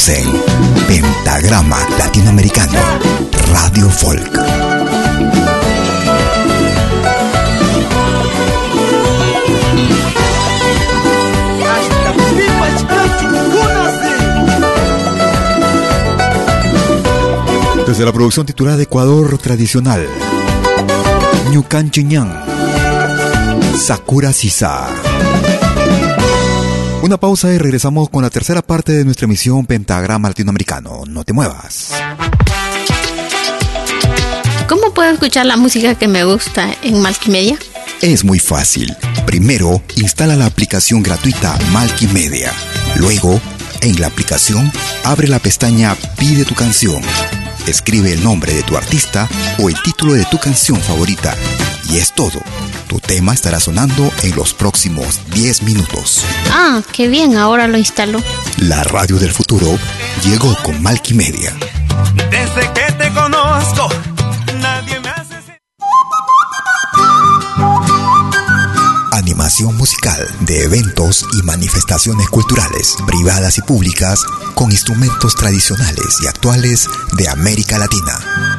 En 0.09 0.31
Pentagrama 0.87 1.77
Latinoamericano, 1.97 2.79
Radio 3.51 3.89
Folk. 3.89 4.39
Desde 17.87 18.05
la 18.05 18.11
producción 18.11 18.45
titulada 18.45 18.81
Ecuador 18.81 19.37
Tradicional, 19.37 20.07
Ñucan 21.51 21.91
Sakura 23.75 24.33
Sisa. 24.33 25.08
Una 27.09 27.17
pausa 27.17 27.51
y 27.51 27.57
regresamos 27.57 28.07
con 28.07 28.21
la 28.21 28.29
tercera 28.29 28.61
parte 28.61 28.91
de 28.91 29.03
nuestra 29.03 29.25
emisión 29.25 29.65
Pentagrama 29.65 30.27
Latinoamericano. 30.27 31.05
No 31.07 31.23
te 31.23 31.33
muevas. 31.33 31.89
¿Cómo 34.67 34.93
puedo 34.93 35.09
escuchar 35.09 35.47
la 35.47 35.57
música 35.57 35.95
que 35.95 36.07
me 36.07 36.23
gusta 36.23 36.69
en 36.83 37.01
Malkimedia? 37.01 37.57
Es 38.03 38.23
muy 38.23 38.37
fácil. 38.37 38.95
Primero, 39.25 39.81
instala 39.95 40.35
la 40.35 40.45
aplicación 40.45 41.01
gratuita 41.01 41.57
Malkimedia. 41.71 42.53
Luego, 42.97 43.41
en 43.81 43.99
la 43.99 44.05
aplicación, 44.05 44.71
abre 45.03 45.27
la 45.27 45.39
pestaña 45.39 45.97
Pide 46.19 46.45
tu 46.45 46.53
canción. 46.53 47.01
Escribe 47.65 48.13
el 48.13 48.23
nombre 48.23 48.53
de 48.53 48.61
tu 48.61 48.77
artista 48.77 49.27
o 49.57 49.67
el 49.67 49.81
título 49.81 50.13
de 50.13 50.25
tu 50.25 50.37
canción 50.37 50.79
favorita. 50.79 51.35
Y 51.89 51.97
es 51.97 52.13
todo. 52.13 52.39
Tu 52.89 52.99
tema 52.99 53.35
estará 53.35 53.59
sonando 53.59 54.11
en 54.23 54.35
los 54.35 54.55
próximos 54.55 55.19
10 55.29 55.61
minutos. 55.61 56.25
Ah, 56.49 56.81
qué 56.91 57.07
bien, 57.07 57.37
ahora 57.37 57.67
lo 57.67 57.77
instalo. 57.77 58.19
La 58.57 58.83
radio 58.83 59.19
del 59.19 59.31
futuro 59.31 59.77
llegó 60.23 60.57
con 60.63 60.81
Malkimedia. 60.81 61.55
Desde 62.31 62.73
que 62.73 62.91
te 62.93 63.13
conozco, 63.13 63.89
nadie 64.59 64.99
me 65.01 65.09
hace... 65.09 65.35
Animación 69.11 69.77
musical 69.77 70.27
de 70.39 70.63
eventos 70.63 71.27
y 71.33 71.43
manifestaciones 71.43 72.27
culturales, 72.29 72.95
privadas 73.05 73.59
y 73.59 73.61
públicas, 73.61 74.19
con 74.55 74.71
instrumentos 74.71 75.35
tradicionales 75.35 76.17
y 76.23 76.27
actuales 76.27 76.89
de 77.13 77.29
América 77.29 77.77
Latina. 77.77 78.58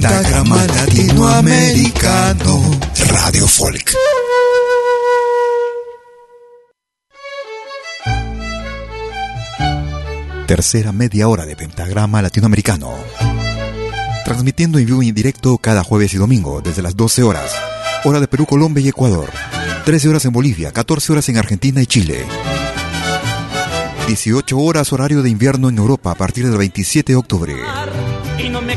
Pentagrama 0.00 0.64
Latinoamericano 0.64 2.78
Radio 3.08 3.48
Folk. 3.48 3.96
Tercera 10.46 10.92
media 10.92 11.26
hora 11.26 11.46
de 11.46 11.56
Pentagrama 11.56 12.22
Latinoamericano. 12.22 12.94
Transmitiendo 14.24 14.78
en 14.78 14.86
vivo 14.86 15.02
y 15.02 15.08
en 15.08 15.16
directo 15.16 15.58
cada 15.58 15.82
jueves 15.82 16.14
y 16.14 16.18
domingo 16.18 16.60
desde 16.62 16.80
las 16.80 16.96
12 16.96 17.24
horas. 17.24 17.50
Hora 18.04 18.20
de 18.20 18.28
Perú, 18.28 18.46
Colombia 18.46 18.84
y 18.84 18.90
Ecuador. 18.90 19.28
13 19.84 20.10
horas 20.10 20.24
en 20.24 20.32
Bolivia, 20.32 20.70
14 20.70 21.10
horas 21.10 21.28
en 21.28 21.38
Argentina 21.38 21.82
y 21.82 21.86
Chile. 21.86 22.24
18 24.06 24.58
horas 24.58 24.92
horario 24.92 25.24
de 25.24 25.30
invierno 25.30 25.68
en 25.68 25.76
Europa 25.76 26.12
a 26.12 26.14
partir 26.14 26.46
del 26.46 26.56
27 26.56 27.14
de 27.14 27.16
octubre. 27.16 27.56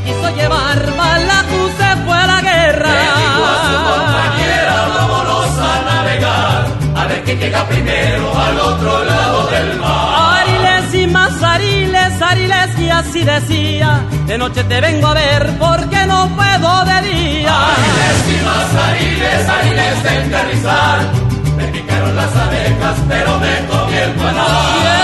Quiso 0.05 0.35
llevar, 0.35 0.77
Malacu 0.97 1.61
se 1.77 1.95
fue 2.03 2.17
a 2.17 2.27
la 2.27 2.41
guerra. 2.41 2.89
Le 2.89 3.01
dijo 3.21 3.41
a 3.51 3.55
su 3.67 3.75
compañera, 3.89 4.75
vámonos 4.95 5.57
a 5.59 5.73
navegar, 5.89 6.67
a 6.95 7.05
ver 7.07 7.23
quién 7.23 7.39
llega 7.39 7.67
primero 7.67 8.39
al 8.39 8.59
otro 8.59 9.03
lado 9.05 9.47
del 9.47 9.79
mar. 9.79 10.41
Ariles 10.41 10.93
y 10.95 11.07
más 11.07 11.43
ariles, 11.43 12.21
ariles 12.21 12.79
y 12.79 12.89
así 12.89 13.23
decía, 13.23 14.01
de 14.25 14.37
noche 14.37 14.63
te 14.63 14.81
vengo 14.81 15.07
a 15.07 15.13
ver 15.13 15.49
porque 15.59 16.05
no 16.07 16.29
puedo 16.35 16.85
de 16.85 17.01
día. 17.09 17.53
Ariles 17.73 18.19
y 18.33 18.45
más 18.45 18.69
ariles, 18.87 19.49
ariles 19.49 20.03
del 20.03 20.31
carrizal, 20.31 21.11
me 21.57 21.65
picaron 21.67 22.15
las 22.15 22.35
abejas 22.35 22.95
pero 23.07 23.39
me 23.39 23.67
comí 23.67 23.97
el 23.97 24.11
panal. 24.13 25.00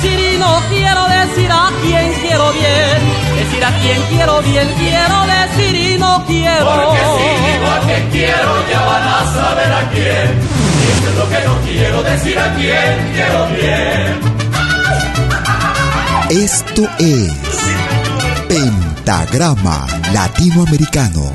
Decir 0.00 0.34
y 0.34 0.38
no 0.38 0.60
quiero 0.68 1.08
decir 1.08 1.50
a 1.50 1.70
quién 1.82 2.12
quiero 2.20 2.52
bien. 2.52 2.98
Decir 3.36 3.64
a 3.64 3.72
quién 3.80 4.00
quiero 4.08 4.40
bien, 4.42 4.68
quiero 4.78 5.26
decir 5.26 5.74
y 5.74 5.98
no 5.98 6.24
quiero. 6.24 6.66
Porque 6.66 7.00
si 7.18 7.24
digo 7.50 7.66
a 7.66 7.80
quién 7.80 8.10
quiero, 8.12 8.68
ya 8.70 8.80
van 8.80 9.02
a 9.02 9.32
saber 9.32 9.72
a 9.72 9.90
quién. 9.90 10.38
Y 10.78 10.86
eso 10.92 11.08
es 11.10 11.16
lo 11.16 11.28
que 11.28 11.40
no 11.44 11.58
quiero 11.64 12.02
decir 12.04 12.38
a 12.38 12.54
quién 12.54 13.12
quiero 13.12 13.46
bien. 13.56 14.20
Esto 16.44 16.88
es 17.00 17.32
Pentagrama 18.48 19.84
Latinoamericano, 20.12 21.32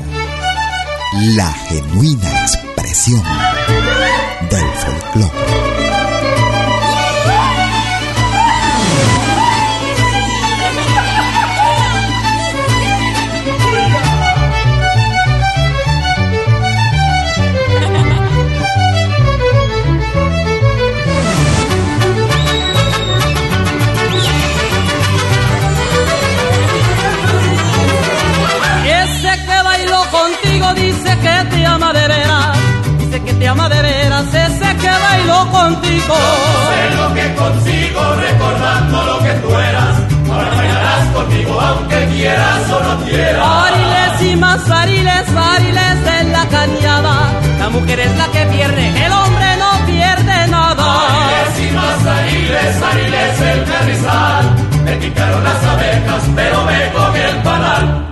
la 1.36 1.52
genuina 1.68 2.30
expresión 2.40 3.22
del 4.48 4.66
folclore. 4.78 5.73
Contigo 30.64 30.74
dice 30.74 31.18
que 31.18 31.56
te 31.56 31.66
ama 31.66 31.92
de 31.92 32.08
veras. 32.08 32.56
Dice 32.98 33.22
que 33.22 33.32
te 33.34 33.48
ama 33.48 33.68
de 33.68 33.82
veras. 33.82 34.26
Ese 34.34 34.76
que 34.76 34.90
bailó 35.06 35.50
contigo. 35.50 36.14
Sé 36.70 36.96
lo 36.96 37.14
que 37.14 37.34
consigo 37.34 38.00
recordando 38.14 39.04
lo 39.04 39.18
que 39.24 39.32
tú 39.42 39.50
eras. 39.50 39.96
Ahora 40.30 40.50
bailarás 40.56 41.08
conmigo 41.14 41.60
aunque 41.60 42.06
quieras 42.14 42.70
o 42.70 42.80
no 42.82 43.04
quieras. 43.04 43.46
Ariles 43.66 44.32
y 44.32 44.36
más 44.36 44.70
ariles, 44.70 45.28
ariles 45.36 46.04
de 46.04 46.24
la 46.24 46.48
cañada. 46.48 47.14
La 47.58 47.68
mujer 47.70 48.00
es 48.00 48.16
la 48.16 48.26
que 48.28 48.46
pierde, 48.46 49.06
el 49.06 49.12
hombre 49.12 49.56
no 49.58 49.86
pierde 49.86 50.46
nada. 50.48 50.84
Ariles 51.06 51.70
y 51.70 51.74
más 51.74 52.06
ariles, 52.06 52.82
ariles 52.82 53.40
el 53.40 53.64
carrizal. 53.64 54.53
Me 54.84 54.96
picaron 54.96 55.42
las 55.42 55.64
abejas, 55.64 56.22
pero 56.34 56.64
me 56.64 56.92
comí 56.92 57.18
el 57.18 57.42
panal. 57.42 58.10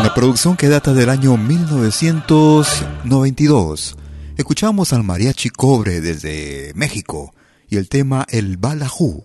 Una 0.00 0.12
producción 0.14 0.56
que 0.56 0.68
data 0.68 0.92
del 0.92 1.10
año 1.10 1.36
1992. 1.36 3.96
Escuchamos 4.36 4.92
al 4.92 5.04
mariachi 5.04 5.50
Cobre 5.50 6.00
desde 6.00 6.72
México 6.74 7.32
y 7.68 7.76
el 7.76 7.88
tema 7.88 8.26
El 8.28 8.56
Balajú, 8.56 9.24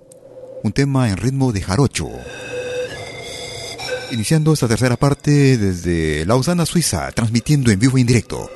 un 0.63 0.71
tema 0.71 1.09
en 1.09 1.17
ritmo 1.17 1.51
de 1.51 1.61
jarocho. 1.61 2.09
Iniciando 4.11 4.53
esta 4.53 4.67
tercera 4.67 4.97
parte 4.97 5.57
desde 5.57 6.23
Lausana, 6.25 6.67
Suiza, 6.67 7.11
transmitiendo 7.11 7.71
en 7.71 7.79
vivo 7.79 7.97
e 7.97 8.01
indirecto. 8.01 8.51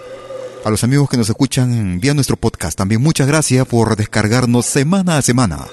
A 0.63 0.69
los 0.69 0.83
amigos 0.83 1.09
que 1.09 1.17
nos 1.17 1.27
escuchan 1.29 1.99
vía 1.99 2.13
nuestro 2.13 2.35
podcast, 2.35 2.77
también 2.77 3.01
muchas 3.01 3.27
gracias 3.27 3.65
por 3.65 3.95
descargarnos 3.95 4.65
semana 4.65 5.17
a 5.17 5.21
semana, 5.21 5.65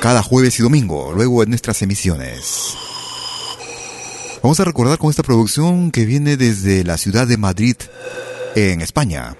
cada 0.00 0.22
jueves 0.22 0.58
y 0.58 0.62
domingo, 0.62 1.12
luego 1.14 1.42
en 1.42 1.50
nuestras 1.50 1.82
emisiones. 1.82 2.74
Vamos 4.42 4.58
a 4.58 4.64
recordar 4.64 4.96
con 4.98 5.10
esta 5.10 5.22
producción 5.22 5.90
que 5.90 6.06
viene 6.06 6.38
desde 6.38 6.82
la 6.84 6.96
ciudad 6.96 7.26
de 7.26 7.36
Madrid, 7.36 7.76
en 8.54 8.80
España. 8.80 9.36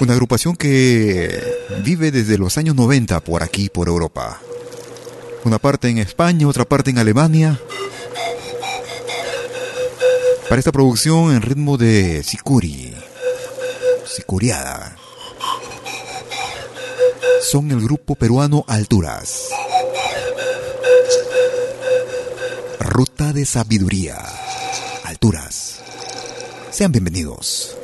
Una 0.00 0.14
agrupación 0.14 0.56
que 0.56 1.42
vive 1.84 2.10
desde 2.10 2.38
los 2.38 2.56
años 2.58 2.74
90 2.74 3.20
por 3.20 3.42
aquí, 3.42 3.68
por 3.68 3.88
Europa. 3.88 4.40
Una 5.44 5.58
parte 5.58 5.88
en 5.88 5.98
España, 5.98 6.48
otra 6.48 6.64
parte 6.64 6.90
en 6.90 6.98
Alemania. 6.98 7.60
Para 10.48 10.58
esta 10.58 10.72
producción 10.72 11.34
en 11.34 11.42
ritmo 11.42 11.76
de 11.76 12.22
Sicuri. 12.22 12.94
Sicuriada. 14.06 14.95
Son 17.48 17.70
el 17.70 17.80
grupo 17.80 18.16
peruano 18.16 18.64
Alturas. 18.66 19.50
Ruta 22.80 23.32
de 23.32 23.46
Sabiduría. 23.46 24.18
Alturas. 25.04 25.80
Sean 26.72 26.90
bienvenidos. 26.90 27.76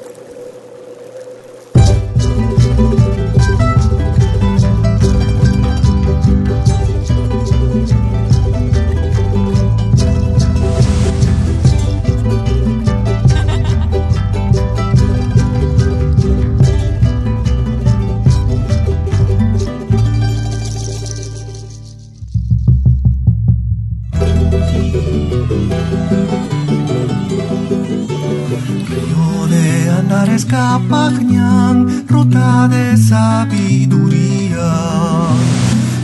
Andares 30.13 30.45
Capagñán, 30.45 32.05
ruta 32.07 32.69
de 32.69 32.99
sabiduría. 32.99 34.71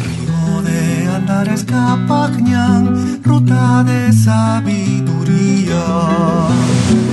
Río 0.03 0.63
de 0.63 1.09
Andares 1.15 1.63
Capagñán, 1.65 3.21
ruta 3.23 3.85
de 3.85 4.11
sabiduría. 4.15 5.85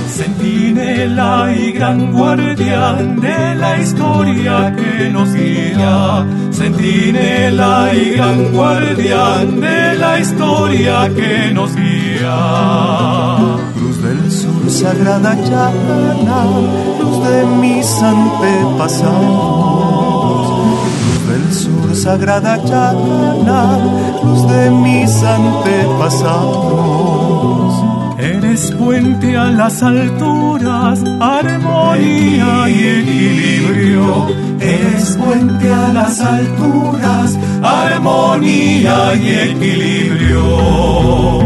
Sentinela 0.08 1.52
y 1.54 1.72
gran 1.72 2.12
guardián 2.14 3.20
de 3.20 3.54
la 3.56 3.78
historia 3.78 4.74
que 4.74 5.10
nos 5.10 5.34
guía. 5.34 6.24
Centinela 6.50 7.92
y 7.92 8.16
gran 8.16 8.52
guardián 8.54 9.60
de 9.60 9.98
la 9.98 10.18
historia 10.18 11.10
que 11.14 11.52
nos 11.52 11.76
guía. 11.76 12.36
Sagrada 14.68 15.34
llana, 15.34 16.44
luz 17.00 17.16
de 17.28 17.46
mis 17.60 18.02
antepasados. 18.02 19.06
Cruz 20.86 21.28
del 21.28 21.46
sur, 21.54 21.94
sagrada 21.94 22.56
llana, 22.64 23.78
luz 24.22 24.46
de 24.48 24.70
mis 24.70 25.22
antepasados 25.22 26.86
Eres 28.18 28.72
puente 28.72 29.36
a 29.36 29.50
las 29.50 29.82
alturas, 29.82 31.04
armonía 31.20 32.68
y 32.68 32.86
equilibrio. 33.00 34.26
Eres 34.58 35.16
puente 35.16 35.72
a 35.72 35.88
las 35.92 36.20
alturas, 36.20 37.38
armonía 37.62 39.14
y 39.16 39.28
equilibrio. 39.50 41.45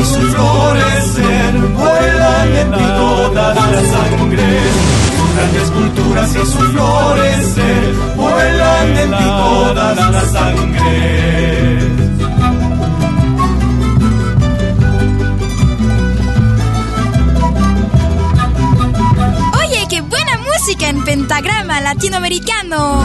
Y 0.00 0.04
sus 0.04 0.34
flores 0.34 1.18
vuelan 1.76 2.56
en 2.56 2.72
ti 2.72 2.84
toda 2.96 3.54
la 3.54 3.82
sangre. 3.94 4.46
Sus 5.16 5.34
grandes 5.34 5.70
culturas 5.70 6.30
y 6.30 6.38
sus 6.38 6.68
flores 6.72 7.56
vuelan 8.16 8.96
en 8.96 9.10
ti 9.10 9.24
toda 9.24 9.94
la 9.94 10.20
sangre. 10.26 11.78
Oye, 19.58 19.86
qué 19.88 20.00
buena 20.00 20.38
música 20.38 20.88
en 20.88 21.04
pentagrama 21.04 21.80
latinoamericano. 21.80 23.04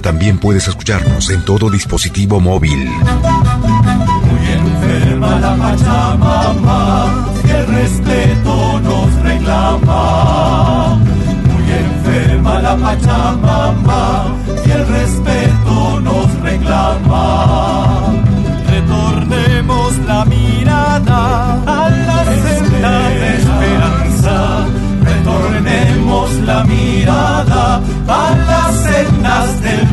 También 0.00 0.38
puedes 0.38 0.68
escucharnos 0.68 1.28
en 1.30 1.44
todo 1.44 1.70
dispositivo 1.70 2.40
móvil. 2.40 2.88
Muy 2.88 4.46
enferma 4.48 5.38
la 5.40 5.56
Pachamama, 5.56 7.28
que 7.42 7.50
el 7.50 7.66
respeto 7.66 8.80
nos 8.80 9.14
reclama. 9.22 10.98
Muy 11.44 11.72
enferma 11.72 12.62
la 12.62 12.76
Pachamama, 12.76 14.34
que 14.64 14.72
el 14.72 14.86
respeto 14.88 16.00
nos 16.00 16.40
reclama. 16.40 18.14
Retornemos 18.68 19.98
la 20.06 20.24
mirada 20.24 21.62
a 21.66 21.90
la 21.90 22.24
senda 22.24 23.12
esperanza. 23.12 24.66
Retornemos 25.02 26.32
la 26.46 26.64
mirada 26.64 27.31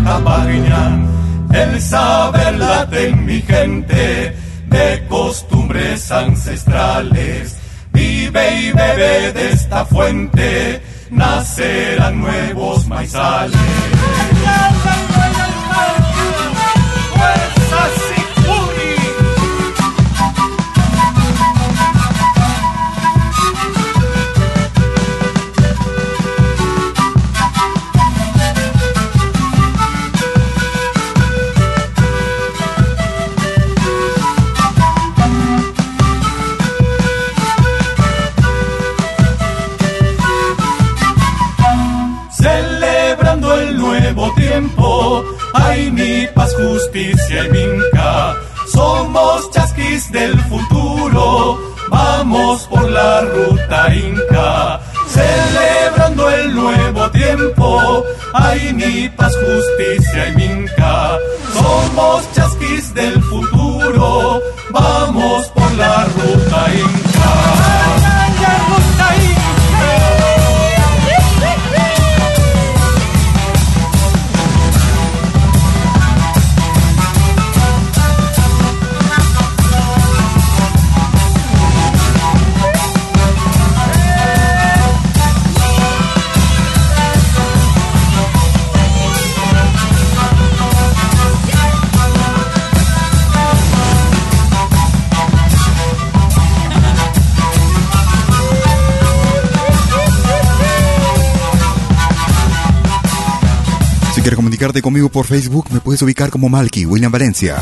Capagñán. 0.04 1.48
El 1.54 1.82
saber 1.82 2.58
late 2.58 3.10
en 3.10 3.26
mi 3.26 3.42
gente 3.42 4.36
de 4.68 5.06
costumbres 5.08 6.12
ancestrales. 6.12 7.58
Vive 7.92 8.62
y 8.62 8.72
bebe 8.72 9.34
de 9.34 9.50
esta 9.52 9.84
fuente, 9.86 10.82
nacerán 11.10 12.22
nuevos 12.22 12.88
maizales. 12.88 13.99
Hay 58.34 58.74
mi 58.74 59.10
paz, 59.10 59.34
justicia 59.36 60.30
y 60.30 60.36
vinca. 60.36 61.18
Somos 61.54 62.32
chasquis 62.34 62.94
del 62.94 63.22
futuro. 63.24 64.42
Vamos 64.72 65.48
por 65.48 65.59
comunicarte 104.60 104.82
conmigo 104.82 105.08
por 105.08 105.26
Facebook, 105.26 105.68
me 105.72 105.80
puedes 105.80 106.02
ubicar 106.02 106.30
como 106.30 106.50
Malky 106.50 106.86
William 106.86 107.10
Valencia. 107.10 107.56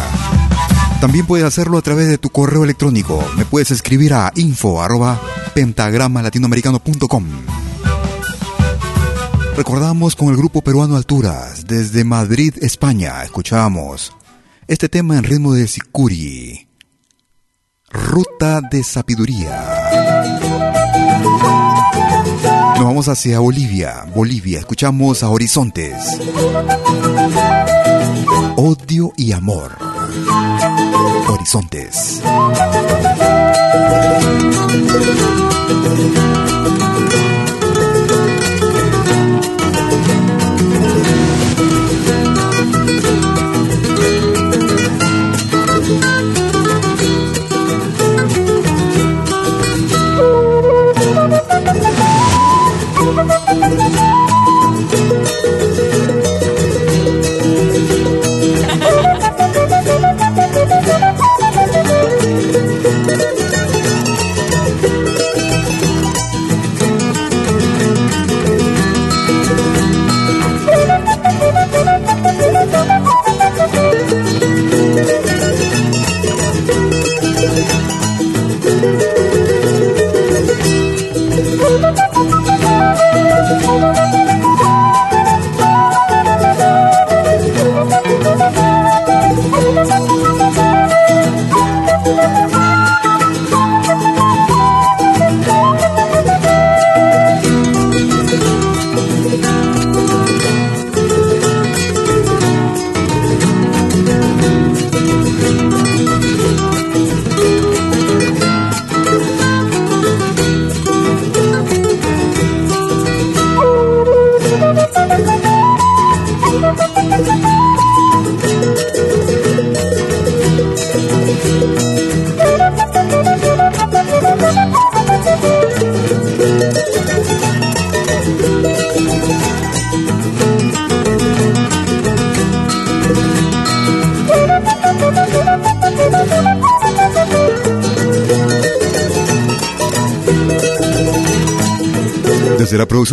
También 1.00 1.28
puedes 1.28 1.46
hacerlo 1.46 1.78
a 1.78 1.82
través 1.84 2.08
de 2.08 2.18
tu 2.18 2.32
correo 2.32 2.64
electrónico. 2.64 3.24
Me 3.38 3.46
puedes 3.46 3.70
escribir 3.70 4.16
a 4.16 4.32
info 4.34 4.82
arroba 4.82 5.22
latinoamericano.com. 5.54 7.26
Recordamos 9.56 10.16
con 10.16 10.30
el 10.30 10.38
grupo 10.38 10.64
peruano 10.64 10.96
Alturas, 10.96 11.68
desde 11.68 12.04
Madrid, 12.04 12.56
España, 12.62 13.24
escuchamos 13.24 14.16
este 14.68 14.90
tema 14.90 15.18
en 15.18 15.24
ritmo 15.24 15.54
de 15.54 15.68
Sicuri. 15.68 16.68
Ruta 17.92 18.62
de 18.72 18.84
Sabiduría. 18.84 20.97
Nos 22.78 22.86
vamos 22.86 23.08
hacia 23.08 23.40
Bolivia. 23.40 24.06
Bolivia, 24.14 24.60
escuchamos 24.60 25.24
a 25.24 25.30
Horizontes. 25.30 25.96
Odio 28.56 29.14
y 29.18 29.32
amor. 29.32 29.76
Horizontes. 31.28 32.22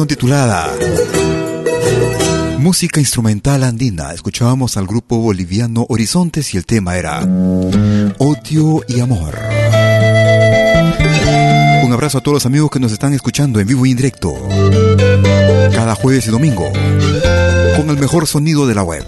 Titulada 0.03 0.75
Música 2.59 2.99
Instrumental 2.99 3.63
Andina, 3.63 4.13
escuchábamos 4.13 4.77
al 4.77 4.89
grupo 4.89 5.19
boliviano 5.19 5.87
Horizontes 5.89 6.53
y 6.53 6.57
el 6.57 6.67
tema 6.67 6.97
era 6.97 7.21
Odio 8.19 8.83
y 8.89 8.99
Amor. 8.99 9.39
Un 11.85 11.93
abrazo 11.93 12.19
a 12.19 12.21
todos 12.23 12.35
los 12.35 12.47
amigos 12.47 12.73
que 12.73 12.81
nos 12.81 12.91
están 12.91 13.15
escuchando 13.15 13.61
en 13.61 13.69
vivo 13.69 13.87
y 13.87 13.93
en 13.93 13.97
directo, 13.97 14.35
cada 15.73 15.95
jueves 15.95 16.27
y 16.27 16.31
domingo, 16.31 16.69
con 17.77 17.89
el 17.89 17.97
mejor 17.97 18.27
sonido 18.27 18.67
de 18.67 18.75
la 18.75 18.83
web, 18.83 19.05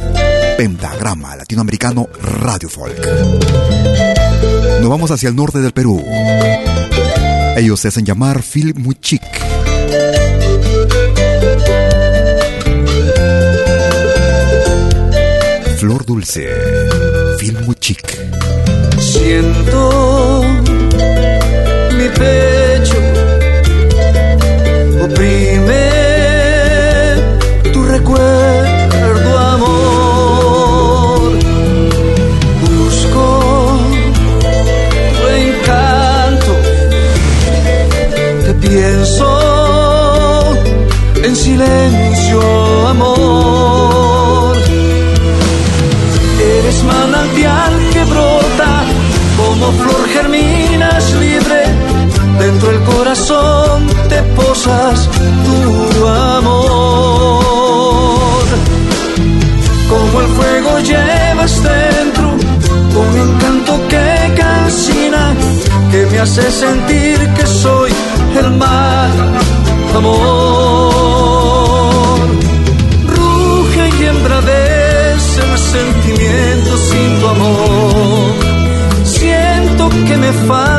Pentagrama 0.56 1.34
Latinoamericano 1.34 2.08
Radio 2.22 2.68
Folk. 2.68 2.96
Nos 4.80 4.88
vamos 4.88 5.10
hacia 5.10 5.28
el 5.28 5.34
norte 5.34 5.58
del 5.58 5.72
Perú. 5.72 6.00
Ellos 7.56 7.80
se 7.80 7.88
hacen 7.88 8.04
llamar 8.04 8.42
Phil 8.44 8.72
Muchik. 8.76 9.35
Dulce, 16.06 16.46
Phil 17.38 17.58
Muchik. 17.66 18.00
Siento 18.96 20.44
mi 21.98 22.08
pecho 22.10 22.98
oprime 25.02 25.90
tu 27.72 27.84
recuerdo, 27.86 29.38
amor. 29.54 31.32
Busco 32.62 33.78
tu 35.18 35.26
encanto, 35.44 36.52
te 38.44 38.54
pienso 38.54 39.26
en 41.24 41.34
silencio, 41.34 42.40
amor. 42.86 43.95
Como 49.58 49.72
flor 49.72 50.08
germinas 50.08 51.14
libre. 51.14 51.64
Dentro 52.38 52.68
del 52.70 52.82
corazón 52.82 53.86
te 54.08 54.22
posas 54.34 55.08
tu 55.44 56.06
amor. 56.06 57.06
Como 59.88 60.20
el 60.20 60.26
fuego 60.28 60.78
llevas 60.80 61.62
dentro 61.62 62.26
un 62.96 63.18
encanto 63.28 63.72
que 63.88 64.34
calcina 64.36 65.34
que 65.90 66.06
me 66.06 66.18
hace 66.20 66.50
sentir 66.50 67.18
que 67.34 67.46
soy 67.46 67.92
el 68.38 68.50
mal 68.52 69.12
amor 69.94 70.65
me 80.18 80.32
falta 80.32 80.75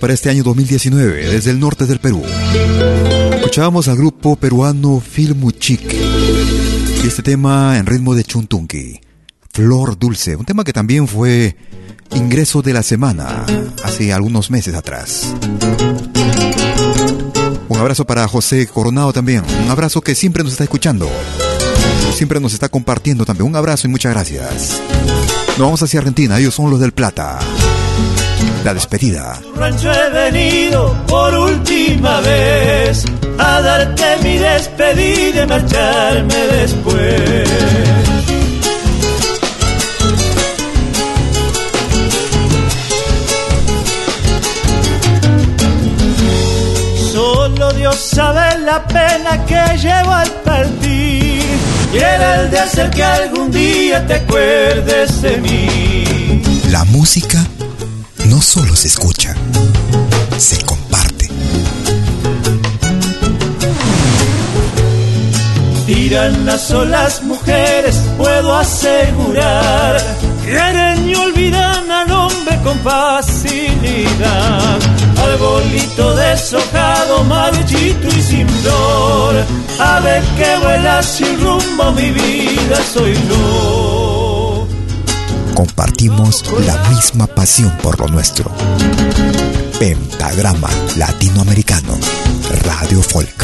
Para 0.00 0.12
este 0.12 0.28
año 0.28 0.42
2019, 0.42 1.30
desde 1.30 1.50
el 1.50 1.58
norte 1.58 1.86
del 1.86 2.00
Perú. 2.00 2.22
Escuchábamos 3.36 3.88
al 3.88 3.96
grupo 3.96 4.36
peruano 4.36 5.00
Filmuchic 5.00 5.80
y 7.02 7.06
este 7.06 7.22
tema 7.22 7.78
en 7.78 7.86
ritmo 7.86 8.14
de 8.14 8.24
chuntunqui, 8.24 9.00
Flor 9.52 9.98
Dulce, 9.98 10.36
un 10.36 10.44
tema 10.44 10.64
que 10.64 10.72
también 10.72 11.08
fue 11.08 11.56
ingreso 12.14 12.62
de 12.62 12.72
la 12.72 12.82
semana 12.82 13.46
hace 13.84 14.12
algunos 14.12 14.50
meses 14.50 14.74
atrás. 14.74 15.34
Un 17.68 17.78
abrazo 17.78 18.06
para 18.06 18.28
José 18.28 18.66
Coronado 18.66 19.12
también, 19.12 19.42
un 19.64 19.70
abrazo 19.70 20.00
que 20.02 20.14
siempre 20.14 20.42
nos 20.42 20.52
está 20.52 20.64
escuchando, 20.64 21.08
siempre 22.14 22.40
nos 22.40 22.52
está 22.52 22.68
compartiendo 22.68 23.24
también, 23.24 23.48
un 23.48 23.56
abrazo 23.56 23.86
y 23.86 23.90
muchas 23.90 24.12
gracias. 24.12 24.80
Nos 25.50 25.58
vamos 25.58 25.82
hacia 25.82 26.00
Argentina, 26.00 26.38
ellos 26.38 26.54
son 26.54 26.70
los 26.70 26.80
del 26.80 26.92
Plata. 26.92 27.38
La 28.66 28.74
despedida. 28.74 29.40
rancho 29.54 29.92
he 29.92 30.10
venido 30.10 30.92
por 31.06 31.32
última 31.32 32.20
vez 32.20 33.04
a 33.38 33.60
darte 33.60 34.16
mi 34.24 34.38
despedida 34.38 35.44
y 35.44 35.46
marcharme 35.46 36.34
después. 36.34 37.48
Solo 47.12 47.72
Dios 47.74 47.94
sabe 47.94 48.58
la 48.64 48.84
pena 48.88 49.44
que 49.46 49.78
llevo 49.78 50.10
al 50.10 50.30
partir. 50.42 51.44
quiera 51.92 52.40
el 52.40 52.50
de 52.50 52.58
hacer 52.58 52.90
que 52.90 53.04
algún 53.04 53.52
día 53.52 54.04
te 54.08 54.14
acuerdes 54.14 55.22
de 55.22 55.36
mí. 55.36 56.42
La 56.72 56.82
música 56.86 57.46
no 58.28 58.40
solo 58.40 58.74
se 58.74 58.88
escucha, 58.88 59.34
se 60.38 60.60
comparte. 60.64 61.30
Tiranas 65.86 66.62
son 66.62 66.90
las 66.90 67.22
mujeres, 67.22 67.96
puedo 68.16 68.56
asegurar. 68.56 69.96
Quieren 70.44 71.08
y 71.08 71.14
olvidan 71.14 71.90
al 71.90 72.10
hombre 72.10 72.58
con 72.62 72.78
facilidad. 72.80 74.78
Arbolito 75.22 76.16
deshojado, 76.16 77.24
marchito 77.24 78.08
y 78.08 78.22
sin 78.22 78.48
flor. 78.48 79.34
ver 80.02 80.22
que 80.36 80.56
vuela 80.62 81.02
sin 81.02 81.40
rumbo, 81.40 81.92
mi 81.92 82.10
vida 82.10 82.76
soy 82.92 83.14
yo. 83.28 84.15
Compartimos 85.56 86.44
la 86.66 86.76
misma 86.90 87.26
pasión 87.26 87.74
por 87.82 87.98
lo 87.98 88.08
nuestro. 88.08 88.50
Pentagrama 89.80 90.68
Latinoamericano, 90.98 91.98
Radio 92.62 93.00
Folk. 93.00 93.42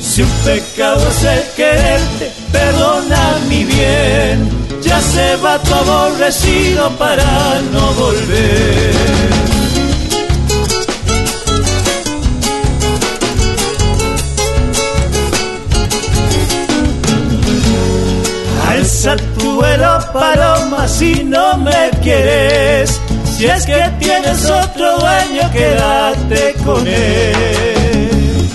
Si 0.00 0.22
un 0.22 0.30
pecado 0.46 1.06
es 1.10 1.24
el 1.24 1.42
quererte, 1.54 2.32
perdona 2.50 3.36
mi 3.50 3.64
bien. 3.64 4.48
Ya 4.80 4.98
se 5.02 5.36
va 5.36 5.58
tu 5.58 5.74
aborrecido 5.74 6.88
para 6.96 7.60
no 7.70 7.92
volver. 7.92 9.35
Alza 19.06 19.24
tu 19.38 19.54
vuelo 19.54 19.98
paloma 20.12 20.88
si 20.88 21.22
no 21.22 21.56
me 21.58 21.90
quieres. 22.02 23.00
Si 23.36 23.46
es 23.46 23.64
que 23.64 23.80
tienes 24.00 24.50
otro 24.50 24.98
dueño, 24.98 25.48
quédate 25.52 26.54
con 26.64 26.84
él. 26.84 28.50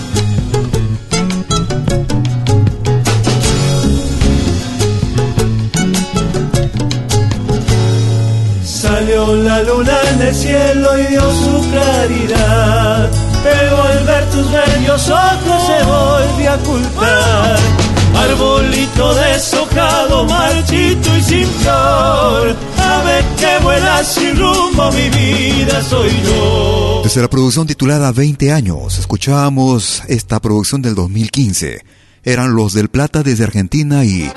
Salió 8.62 9.34
la 9.36 9.62
luna 9.62 9.98
en 10.12 10.20
el 10.20 10.34
cielo 10.34 10.98
y 10.98 11.06
dio 11.06 11.22
su 11.22 11.70
claridad. 11.70 13.10
Pero 13.42 13.82
al 13.84 14.04
ver 14.04 14.24
tus 14.26 14.52
bellos 14.52 15.08
ojos 15.08 15.62
se 15.66 15.82
volvió 15.84 16.50
a 16.50 16.54
ocultar. 16.56 17.91
Arbolito 18.14 19.14
deshojado, 19.14 20.24
marchito 20.24 21.16
y 21.16 21.22
sin 21.22 21.46
flor. 21.46 22.56
Ave 22.78 23.24
que 23.38 23.64
vuela 23.64 24.04
sin 24.04 24.36
rumbo, 24.36 24.92
mi 24.92 25.08
vida 25.08 25.82
soy 25.82 26.10
yo. 26.24 27.00
Desde 27.04 27.22
la 27.22 27.28
producción 27.28 27.66
titulada 27.66 28.12
20 28.12 28.52
años, 28.52 28.98
escuchábamos 28.98 30.02
esta 30.08 30.40
producción 30.40 30.82
del 30.82 30.94
2015. 30.94 31.84
Eran 32.24 32.54
los 32.54 32.72
del 32.72 32.88
Plata 32.88 33.22
desde 33.22 33.44
Argentina 33.44 34.04
y 34.04 34.30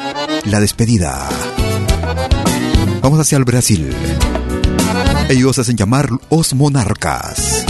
La 0.46 0.60
Despedida. 0.60 1.30
Vamos 3.02 3.20
hacia 3.20 3.38
el 3.38 3.44
Brasil. 3.44 3.94
Ellos 5.30 5.60
hacen 5.60 5.76
llamar 5.76 6.10
Os 6.30 6.54
Monarcas. 6.54 7.66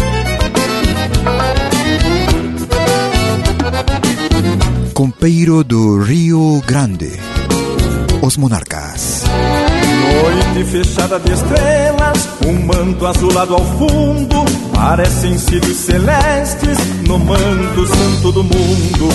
Compeiro 4.96 5.62
do 5.62 6.02
Rio 6.02 6.64
Grande. 6.66 7.20
Os 8.22 8.38
Monarcas. 8.38 9.26
Noite 9.26 10.72
fechada 10.72 11.20
de 11.20 11.34
estrelas, 11.34 12.30
um 12.48 12.66
manto 12.66 13.06
azulado 13.06 13.56
ao 13.56 13.66
fundo, 13.78 14.46
parecem 14.74 15.38
cílios 15.38 15.76
celestes 15.80 16.78
no 17.06 17.20
manto 17.20 17.86
santo 17.86 18.32
do 18.32 18.42
mundo. 18.42 19.10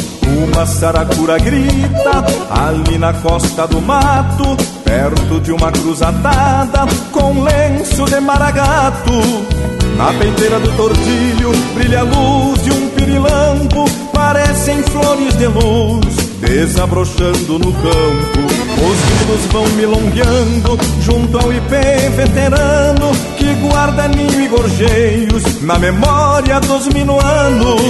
Uma 0.53 0.67
saracura 0.67 1.39
grita 1.39 2.27
ali 2.51 2.99
na 2.99 3.15
costa 3.15 3.67
do 3.67 3.81
mato, 3.81 4.59
perto 4.85 5.41
de 5.41 5.51
uma 5.51 5.73
cruz 5.73 6.03
atada 6.03 6.87
com 7.11 7.43
lenço 7.43 8.05
de 8.05 8.21
maragato. 8.21 9.80
Na 10.01 10.15
peiteira 10.15 10.59
do 10.59 10.73
tordilho 10.79 11.53
brilha 11.75 12.01
a 12.01 12.05
luz 12.05 12.63
de 12.63 12.73
um 12.73 12.89
pirilampo, 12.89 13.85
parecem 14.11 14.83
flores 14.85 15.37
de 15.37 15.47
luz 15.47 16.17
desabrochando 16.41 17.59
no 17.59 17.71
campo. 17.71 18.41
Os 18.81 18.99
grilos 19.05 19.45
vão 19.53 19.69
milongueando 19.77 20.79
junto 21.03 21.39
ao 21.39 21.53
ipê 21.53 22.09
veterano 22.17 23.13
que 23.37 23.53
guarda 23.57 24.09
ninho 24.09 24.41
e 24.41 24.49
gorjeios 24.49 25.61
na 25.61 25.79
memória 25.79 26.59
dos 26.61 26.89
minuanos. 26.89 27.83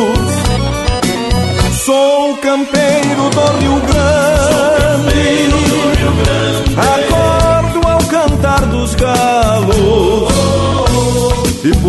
Sou 1.85 2.37
campeiro 2.39 3.31
do 3.31 3.59
Rio 3.61 3.81
Grande. 3.87 5.50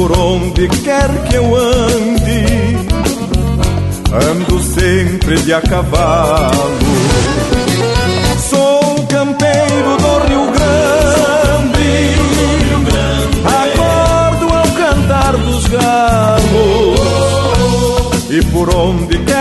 Por 0.02 0.18
onde 0.18 0.68
quer 0.68 1.10
que 1.26 1.36
eu 1.36 1.56
ande, 1.56 2.44
ando 4.32 4.60
sempre 4.60 5.40
de 5.42 5.54
a 5.54 5.62
cavalo. 5.62 6.72
Sou 8.50 9.06
campeiro 9.06 9.98
do 9.98 10.18
Rio 10.28 10.52
Grande. 10.54 12.16
Acordo 13.46 14.46
ao 14.52 14.68
cantar 14.70 15.38
dos 15.38 15.68
galos. 15.68 17.00
E 18.28 18.42
por 18.46 18.74
onde 18.74 19.20
quer 19.20 19.41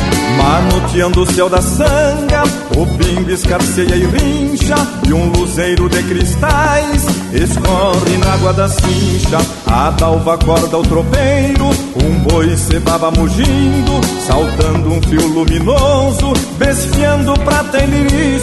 Manoteando 0.37 1.21
o 1.21 1.31
céu 1.31 1.49
da 1.49 1.61
sanga, 1.61 2.43
o 2.75 2.85
pingo 2.97 3.29
escarceia 3.29 3.95
e 3.95 4.05
rincha, 4.05 4.75
e 5.07 5.13
um 5.13 5.29
luzeiro 5.29 5.89
de 5.89 6.01
cristais 6.03 7.05
escorre 7.33 8.17
na 8.17 8.33
água 8.33 8.53
da 8.53 8.67
cincha. 8.67 9.37
A 9.67 9.91
dalva 9.91 10.35
acorda 10.35 10.77
o 10.77 10.83
tropeiro, 10.83 11.69
um 12.03 12.19
boi 12.19 12.55
cebaba 12.57 13.11
mugindo, 13.11 14.01
saltando 14.25 14.93
um 14.93 15.01
fio 15.01 15.27
luminoso, 15.27 16.33
desfiando 16.57 17.33
prata 17.45 17.77
e. 17.77 18.41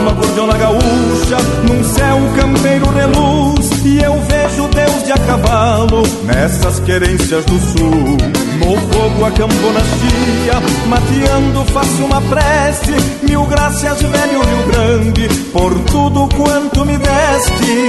Uma 0.00 0.12
gordiona 0.12 0.56
gaúcha, 0.56 1.38
num 1.66 1.84
céu 1.84 2.18
campeiro 2.36 2.90
reluz, 2.90 3.70
e 3.84 3.98
eu 4.02 4.14
vejo 4.20 4.68
Deus 4.68 5.04
de 5.04 5.12
a 5.12 5.18
cavalo, 5.18 6.02
nessas 6.24 6.80
querências 6.80 7.44
do 7.44 7.58
sul. 7.58 8.16
No 8.58 8.76
fogo 8.92 9.24
a 9.24 9.30
campona 9.30 9.80
chia, 9.80 10.60
mateando 10.88 11.64
faço 11.72 12.04
uma 12.04 12.20
prece, 12.20 12.92
mil 13.22 13.44
graças 13.44 14.00
velho 14.00 14.42
Rio 14.42 14.66
Grande, 14.70 15.28
por 15.52 15.74
tudo 15.90 16.28
quanto 16.36 16.84
me 16.84 16.96
deste. 16.96 17.88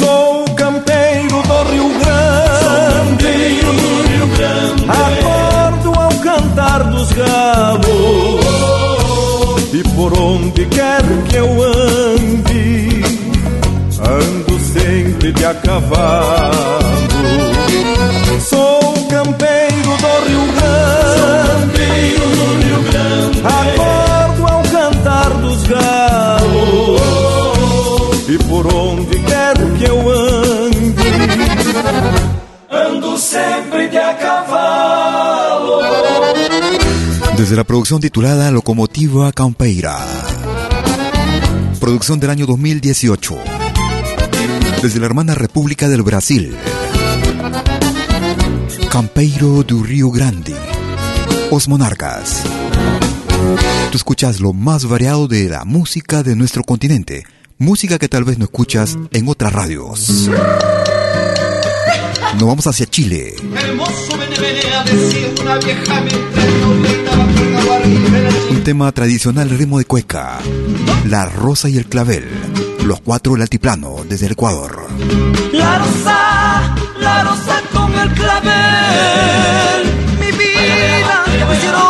Sou 0.00 0.44
campeiro 0.56 1.42
do 1.42 1.62
Rio 1.70 1.88
Grande, 1.98 3.60
acordo 4.88 6.00
ao 6.00 6.12
cantar 6.20 6.84
dos 6.84 7.12
galos, 7.12 8.40
e 9.72 9.82
por 9.94 10.18
onde 10.18 10.66
quer 10.66 11.02
que 11.28 11.36
eu 11.36 11.62
ande, 11.62 12.97
ando 14.00 14.58
sempre 14.60 15.32
de 15.32 15.44
a 15.44 15.54
cavalo. 15.54 16.78
Sou 18.40 18.94
campeiro 19.08 19.96
do 20.02 20.12
Rio 20.26 20.44
Grande, 20.58 21.86
acordo 23.44 24.46
ao 24.46 24.62
cantar 24.62 25.30
dos 25.34 25.62
galos, 25.66 27.00
e 28.28 28.38
por 28.44 28.66
onde 28.72 29.18
quer 29.20 29.56
que 29.78 29.84
eu 29.84 30.10
ande, 30.10 31.08
ando 32.70 33.18
sempre 33.18 33.88
de 33.88 33.98
a 33.98 34.14
cavalo. 34.14 35.82
Desde 37.36 37.56
la 37.56 37.64
producción 37.64 38.00
titulada 38.00 38.50
Locomotiva 38.50 39.32
Campeira. 39.32 39.96
producción 41.78 42.20
del 42.20 42.30
año 42.30 42.46
2018. 42.46 43.67
Desde 44.82 45.00
la 45.00 45.06
hermana 45.06 45.34
República 45.34 45.88
del 45.88 46.02
Brasil. 46.02 46.56
Campeiro 48.90 49.64
do 49.64 49.82
Rio 49.82 50.10
Grande. 50.10 50.54
Os 51.50 51.66
Monarcas. 51.66 52.44
Tú 53.90 53.96
escuchas 53.96 54.38
lo 54.38 54.52
más 54.52 54.84
variado 54.84 55.26
de 55.26 55.48
la 55.48 55.64
música 55.64 56.22
de 56.22 56.36
nuestro 56.36 56.62
continente. 56.62 57.24
Música 57.58 57.98
que 57.98 58.08
tal 58.08 58.22
vez 58.22 58.38
no 58.38 58.44
escuchas 58.44 58.96
en 59.10 59.28
otras 59.28 59.52
radios. 59.52 60.30
Nos 62.34 62.46
vamos 62.46 62.66
hacia 62.68 62.86
Chile. 62.86 63.34
Un 68.50 68.62
tema 68.62 68.92
tradicional 68.92 69.50
ritmo 69.50 69.78
de 69.78 69.86
cueca. 69.86 70.38
La 71.04 71.26
rosa 71.26 71.68
y 71.68 71.78
el 71.78 71.86
clavel. 71.86 72.28
Los 72.88 73.00
cuatro 73.02 73.34
del 73.34 73.42
altiplano 73.42 73.96
desde 74.08 74.24
el 74.24 74.32
Ecuador. 74.32 74.86
La 75.52 75.76
rosa, 75.76 76.74
la 76.98 77.22
rosa 77.22 77.60
con 77.70 77.94
el 77.94 78.10
clavel. 78.14 79.82
Mi 80.18 80.32
vida 80.32 81.24
hicieron, 81.52 81.84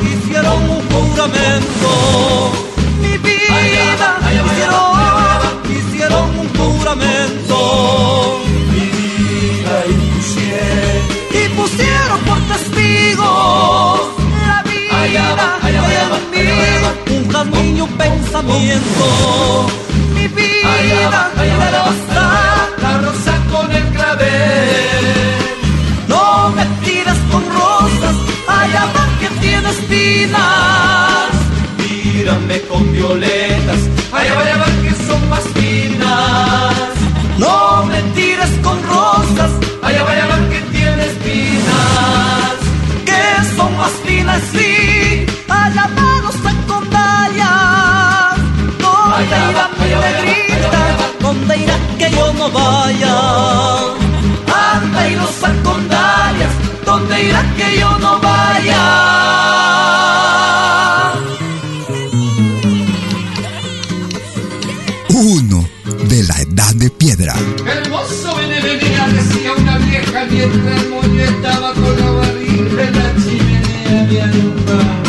hicieron 0.00 0.70
un 0.70 0.80
juramento. 0.88 1.90
Mi 3.02 3.18
vida 3.18 3.60
hicieron, 4.32 4.94
hicieron 5.68 6.38
un 6.38 6.48
juramento. 6.56 7.58
Mi 8.72 8.86
vida 8.88 9.76
y 9.86 9.92
y 11.36 11.48
pusieron 11.50 12.20
por 12.20 12.40
testigos 12.48 14.00
la 14.46 14.62
vida 14.64 14.96
de 16.32 17.14
un 17.18 17.28
jazmín 17.28 17.76
y 17.76 17.80
un 17.82 17.90
pensamiento. 17.98 19.66
Mi 20.28 20.42
vida, 20.42 21.55
no 52.46 52.52
vaya? 52.52 53.16
Anda 54.54 55.08
y 55.08 55.16
los 55.16 55.30
secundarias, 55.30 56.52
¿dónde 56.84 57.24
irá 57.24 57.42
que 57.56 57.78
yo 57.78 57.98
no 57.98 58.20
vaya? 58.20 58.82
Uno 65.08 65.68
de 66.08 66.22
la 66.24 66.40
edad 66.40 66.74
de 66.74 66.90
piedra. 66.90 67.34
Hermoso 67.66 68.36
viene 68.36 68.60
venía, 68.60 69.08
decía 69.08 69.52
una 69.56 69.78
vieja 69.78 70.26
mientras 70.30 70.82
el 70.82 70.90
moño 70.90 71.22
estaba 71.22 71.72
con 71.74 72.00
la 72.00 72.10
barriga 72.10 72.82
en 72.82 72.98
la 72.98 73.14
chimenea 73.24 74.02
abierta. 74.02 74.76
La 75.04 75.05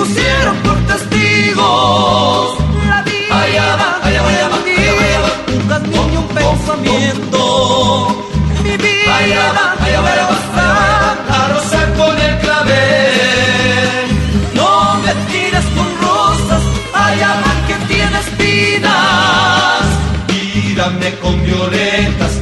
pusieron 0.00 0.56
por 0.64 0.78
testigos 0.86 2.54
la 2.88 3.02
vida 3.02 3.42
allá 3.42 3.76
va, 3.80 3.90
allá 4.06 4.22
va, 4.22 4.30
va, 4.48 5.78
un 6.22 6.28
pensamiento. 6.38 7.40
Mi 8.64 8.76
vida 8.78 9.16
allá 9.18 9.52
va, 9.56 9.66
allá 9.84 10.00
va, 10.00 10.10
allá 10.12 10.26
va, 10.26 10.38
con 11.98 12.14
el 12.28 12.34
clavel. 12.44 14.06
No 14.54 14.70
me 15.04 15.12
tires 15.30 15.66
con 15.76 15.88
rosas, 16.06 16.62
allá 16.94 17.30
va 17.42 17.52
que 17.68 17.76
tiene 17.92 18.18
espinas. 18.26 19.82
Mírame 20.28 21.08
con 21.22 21.34
violetas, 21.44 22.32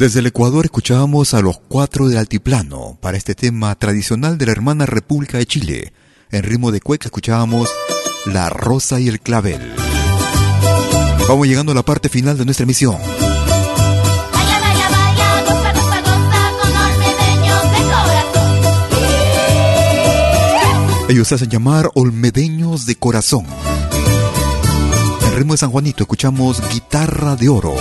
Desde 0.00 0.20
el 0.20 0.26
Ecuador 0.28 0.64
escuchábamos 0.64 1.34
a 1.34 1.42
los 1.42 1.58
cuatro 1.58 2.08
del 2.08 2.16
altiplano 2.16 2.96
para 3.02 3.18
este 3.18 3.34
tema 3.34 3.74
tradicional 3.74 4.38
de 4.38 4.46
la 4.46 4.52
hermana 4.52 4.86
República 4.86 5.36
de 5.36 5.44
Chile. 5.44 5.92
En 6.30 6.42
ritmo 6.42 6.72
de 6.72 6.80
cueca 6.80 7.08
escuchábamos 7.08 7.68
La 8.24 8.48
Rosa 8.48 8.98
y 8.98 9.08
el 9.08 9.20
Clavel. 9.20 9.60
Vamos 11.28 11.46
llegando 11.46 11.72
a 11.72 11.74
la 11.74 11.82
parte 11.82 12.08
final 12.08 12.38
de 12.38 12.46
nuestra 12.46 12.64
emisión. 12.64 12.96
Ellos 21.10 21.28
se 21.28 21.34
hacen 21.34 21.50
llamar 21.50 21.90
Olmedeños 21.94 22.86
de 22.86 22.94
Corazón. 22.94 23.44
En 25.26 25.36
ritmo 25.36 25.52
de 25.52 25.58
San 25.58 25.70
Juanito 25.70 26.04
escuchamos 26.04 26.62
Guitarra 26.72 27.36
de 27.36 27.50
Oro, 27.50 27.76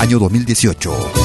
año 0.00 0.18
2018. 0.18 1.17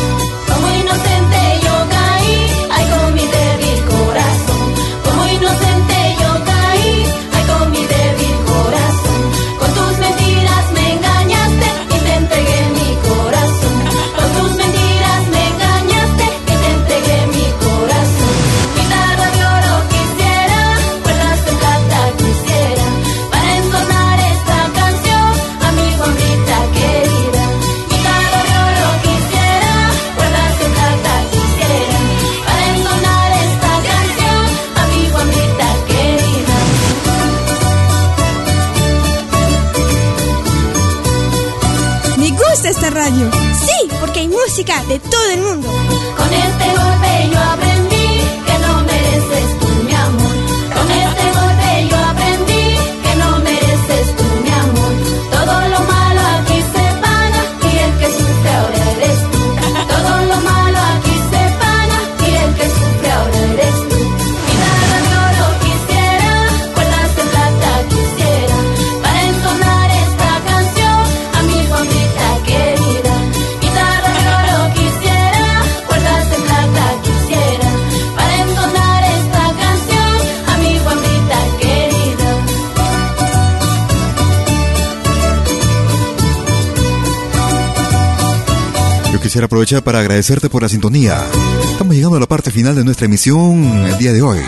Aprovechar 89.54 89.84
para 89.84 90.00
agradecerte 90.00 90.50
por 90.50 90.64
la 90.64 90.70
sintonía. 90.70 91.24
Estamos 91.72 91.94
llegando 91.94 92.18
a 92.18 92.20
la 92.20 92.26
parte 92.26 92.50
final 92.50 92.74
de 92.74 92.84
nuestra 92.84 93.06
emisión 93.06 93.86
el 93.86 93.96
día 94.00 94.12
de 94.12 94.24
hoy. 94.24 94.40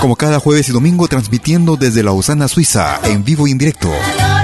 Como 0.00 0.14
cada 0.14 0.38
jueves 0.38 0.68
y 0.68 0.72
domingo 0.72 1.08
transmitiendo 1.08 1.74
desde 1.74 2.04
Lausana, 2.04 2.46
Suiza, 2.46 3.00
en 3.02 3.24
vivo 3.24 3.48
y 3.48 3.50
en 3.50 3.58
directo, 3.58 3.90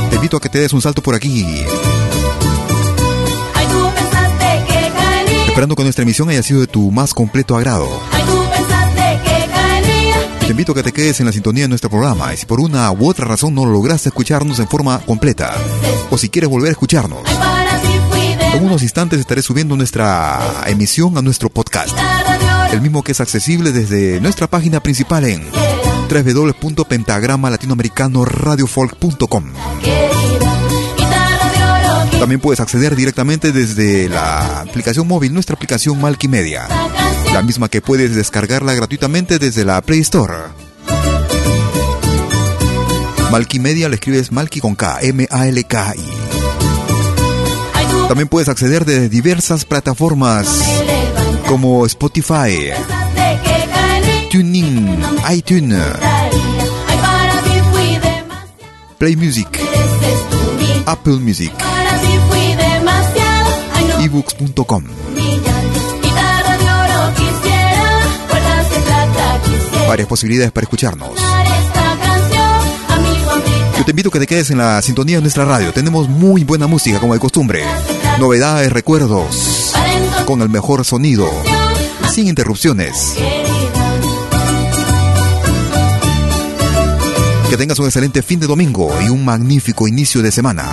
Te 0.09 0.17
invito 0.17 0.39
a 0.39 0.41
que 0.41 0.49
te 0.49 0.59
des 0.59 0.73
un 0.73 0.81
salto 0.81 1.03
por 1.03 1.15
aquí. 1.15 1.67
Esperando 5.53 5.77
que 5.77 5.83
nuestra 5.83 6.03
emisión 6.05 6.31
haya 6.31 6.43
sido 6.43 6.61
de 6.61 6.66
tu 6.66 6.91
más 6.91 7.12
completo 7.12 7.55
agrado. 7.55 7.87
Te 10.41 10.47
invito 10.47 10.73
a 10.73 10.74
que 10.74 10.83
te 10.83 10.93
quedes 10.93 11.20
en 11.20 11.27
la 11.27 11.33
sintonía 11.33 11.65
de 11.65 11.69
nuestro 11.69 11.91
programa 11.91 12.33
y 12.33 12.39
si 12.39 12.47
por 12.47 12.59
una 12.59 12.91
u 12.91 13.07
otra 13.07 13.27
razón 13.27 13.55
no 13.55 13.66
lograste 13.66 14.09
escucharnos 14.09 14.61
en 14.61 14.66
forma 14.66 15.01
completa 15.01 15.53
o 16.11 16.16
si 16.16 16.31
quieres 16.31 16.49
volver 16.49 16.69
a 16.69 16.73
escucharnos, 16.73 17.20
en 18.55 18.65
unos 18.65 18.83
instantes 18.83 19.20
estaré 19.20 19.43
subiendo 19.43 19.77
nuestra 19.77 20.41
emisión 20.69 21.19
a 21.19 21.23
nuestro 21.23 21.51
podcast, 21.51 21.95
el 22.73 22.81
mismo 22.81 23.03
que 23.03 23.12
es 23.12 23.20
accesible 23.20 23.73
desde 23.73 24.23
nuestra 24.23 24.47
página 24.47 24.83
principal 24.83 25.27
en 25.27 25.45
www.pentagrama 26.09 27.51
latinoamericano 27.51 28.24
radiofolk.com. 28.24 29.53
También 32.23 32.40
puedes 32.40 32.61
acceder 32.61 32.94
directamente 32.94 33.51
desde 33.51 34.09
la 34.09 34.61
aplicación 34.61 35.09
móvil, 35.09 35.35
nuestra 35.35 35.57
aplicación 35.57 36.01
Media 36.28 36.69
la 37.32 37.43
misma 37.43 37.70
que 37.70 37.81
puedes 37.81 38.15
descargarla 38.15 38.74
gratuitamente 38.74 39.39
desde 39.39 39.65
la 39.65 39.81
Play 39.81 40.01
Store. 40.01 40.35
Media 43.59 43.89
le 43.89 43.94
escribes 43.94 44.31
Malky 44.31 44.61
con 44.61 44.74
K, 44.74 44.99
M-A-L-K-I. 45.01 46.05
También 48.09 48.28
puedes 48.28 48.51
acceder 48.51 48.85
de 48.85 49.09
diversas 49.09 49.65
plataformas 49.65 50.62
como 51.47 51.86
Spotify, 51.86 52.69
Tuning, 54.31 54.99
iTunes, 55.31 55.82
Play 58.99 59.16
Music, 59.16 59.59
Apple 60.85 61.16
Music, 61.16 61.53
Varias 69.89 70.09
posibilidades 70.09 70.52
para 70.52 70.64
escucharnos. 70.64 71.10
Yo 73.78 73.84
te 73.84 73.90
invito 73.90 74.10
a 74.10 74.12
que 74.12 74.20
te 74.20 74.26
quedes 74.26 74.51
en 74.51 74.59
la 74.59 74.80
sintonía 74.80 75.16
de 75.16 75.22
nuestra 75.22 75.44
radio. 75.44 75.72
Tenemos 75.72 76.09
muy 76.09 76.44
buena 76.44 76.66
música 76.66 77.01
como 77.01 77.14
de 77.14 77.20
costumbre. 77.20 77.64
Novedades, 78.20 78.72
recuerdos, 78.72 79.72
con 80.24 80.40
el 80.40 80.48
mejor 80.48 80.84
sonido, 80.84 81.28
sin 82.12 82.28
interrupciones. 82.28 83.14
Que 87.51 87.56
tengas 87.56 87.78
un 87.78 87.86
excelente 87.86 88.22
fin 88.22 88.40
de 88.40 88.47
domingo 88.47 88.90
y 89.05 89.09
un 89.09 89.24
magnífico 89.24 89.89
inicio 89.89 90.22
de 90.22 90.30
semana. 90.30 90.64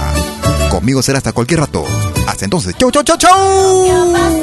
Conmigo 0.69 1.01
será 1.01 1.17
hasta 1.17 1.33
cualquier 1.33 1.61
rato. 1.61 1.85
Hasta 2.29 2.45
entonces. 2.45 2.75
¡Chau, 2.77 2.91
chau, 2.91 3.03
chau, 3.03 3.17
chau! 3.17 4.39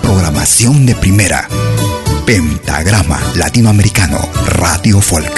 Programación 0.00 0.86
de 0.86 0.94
primera. 0.94 1.48
Pentagrama 2.24 3.18
Latinoamericano, 3.34 4.20
Radio 4.46 5.00
Folk. 5.00 5.32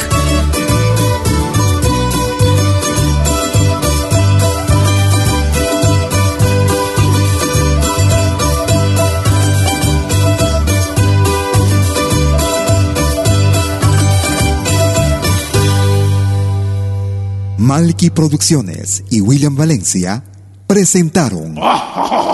Malky 17.57 18.11
Producciones 18.11 19.03
y 19.09 19.23
William 19.23 19.57
Valencia 19.57 20.23
presentaron 20.67 21.57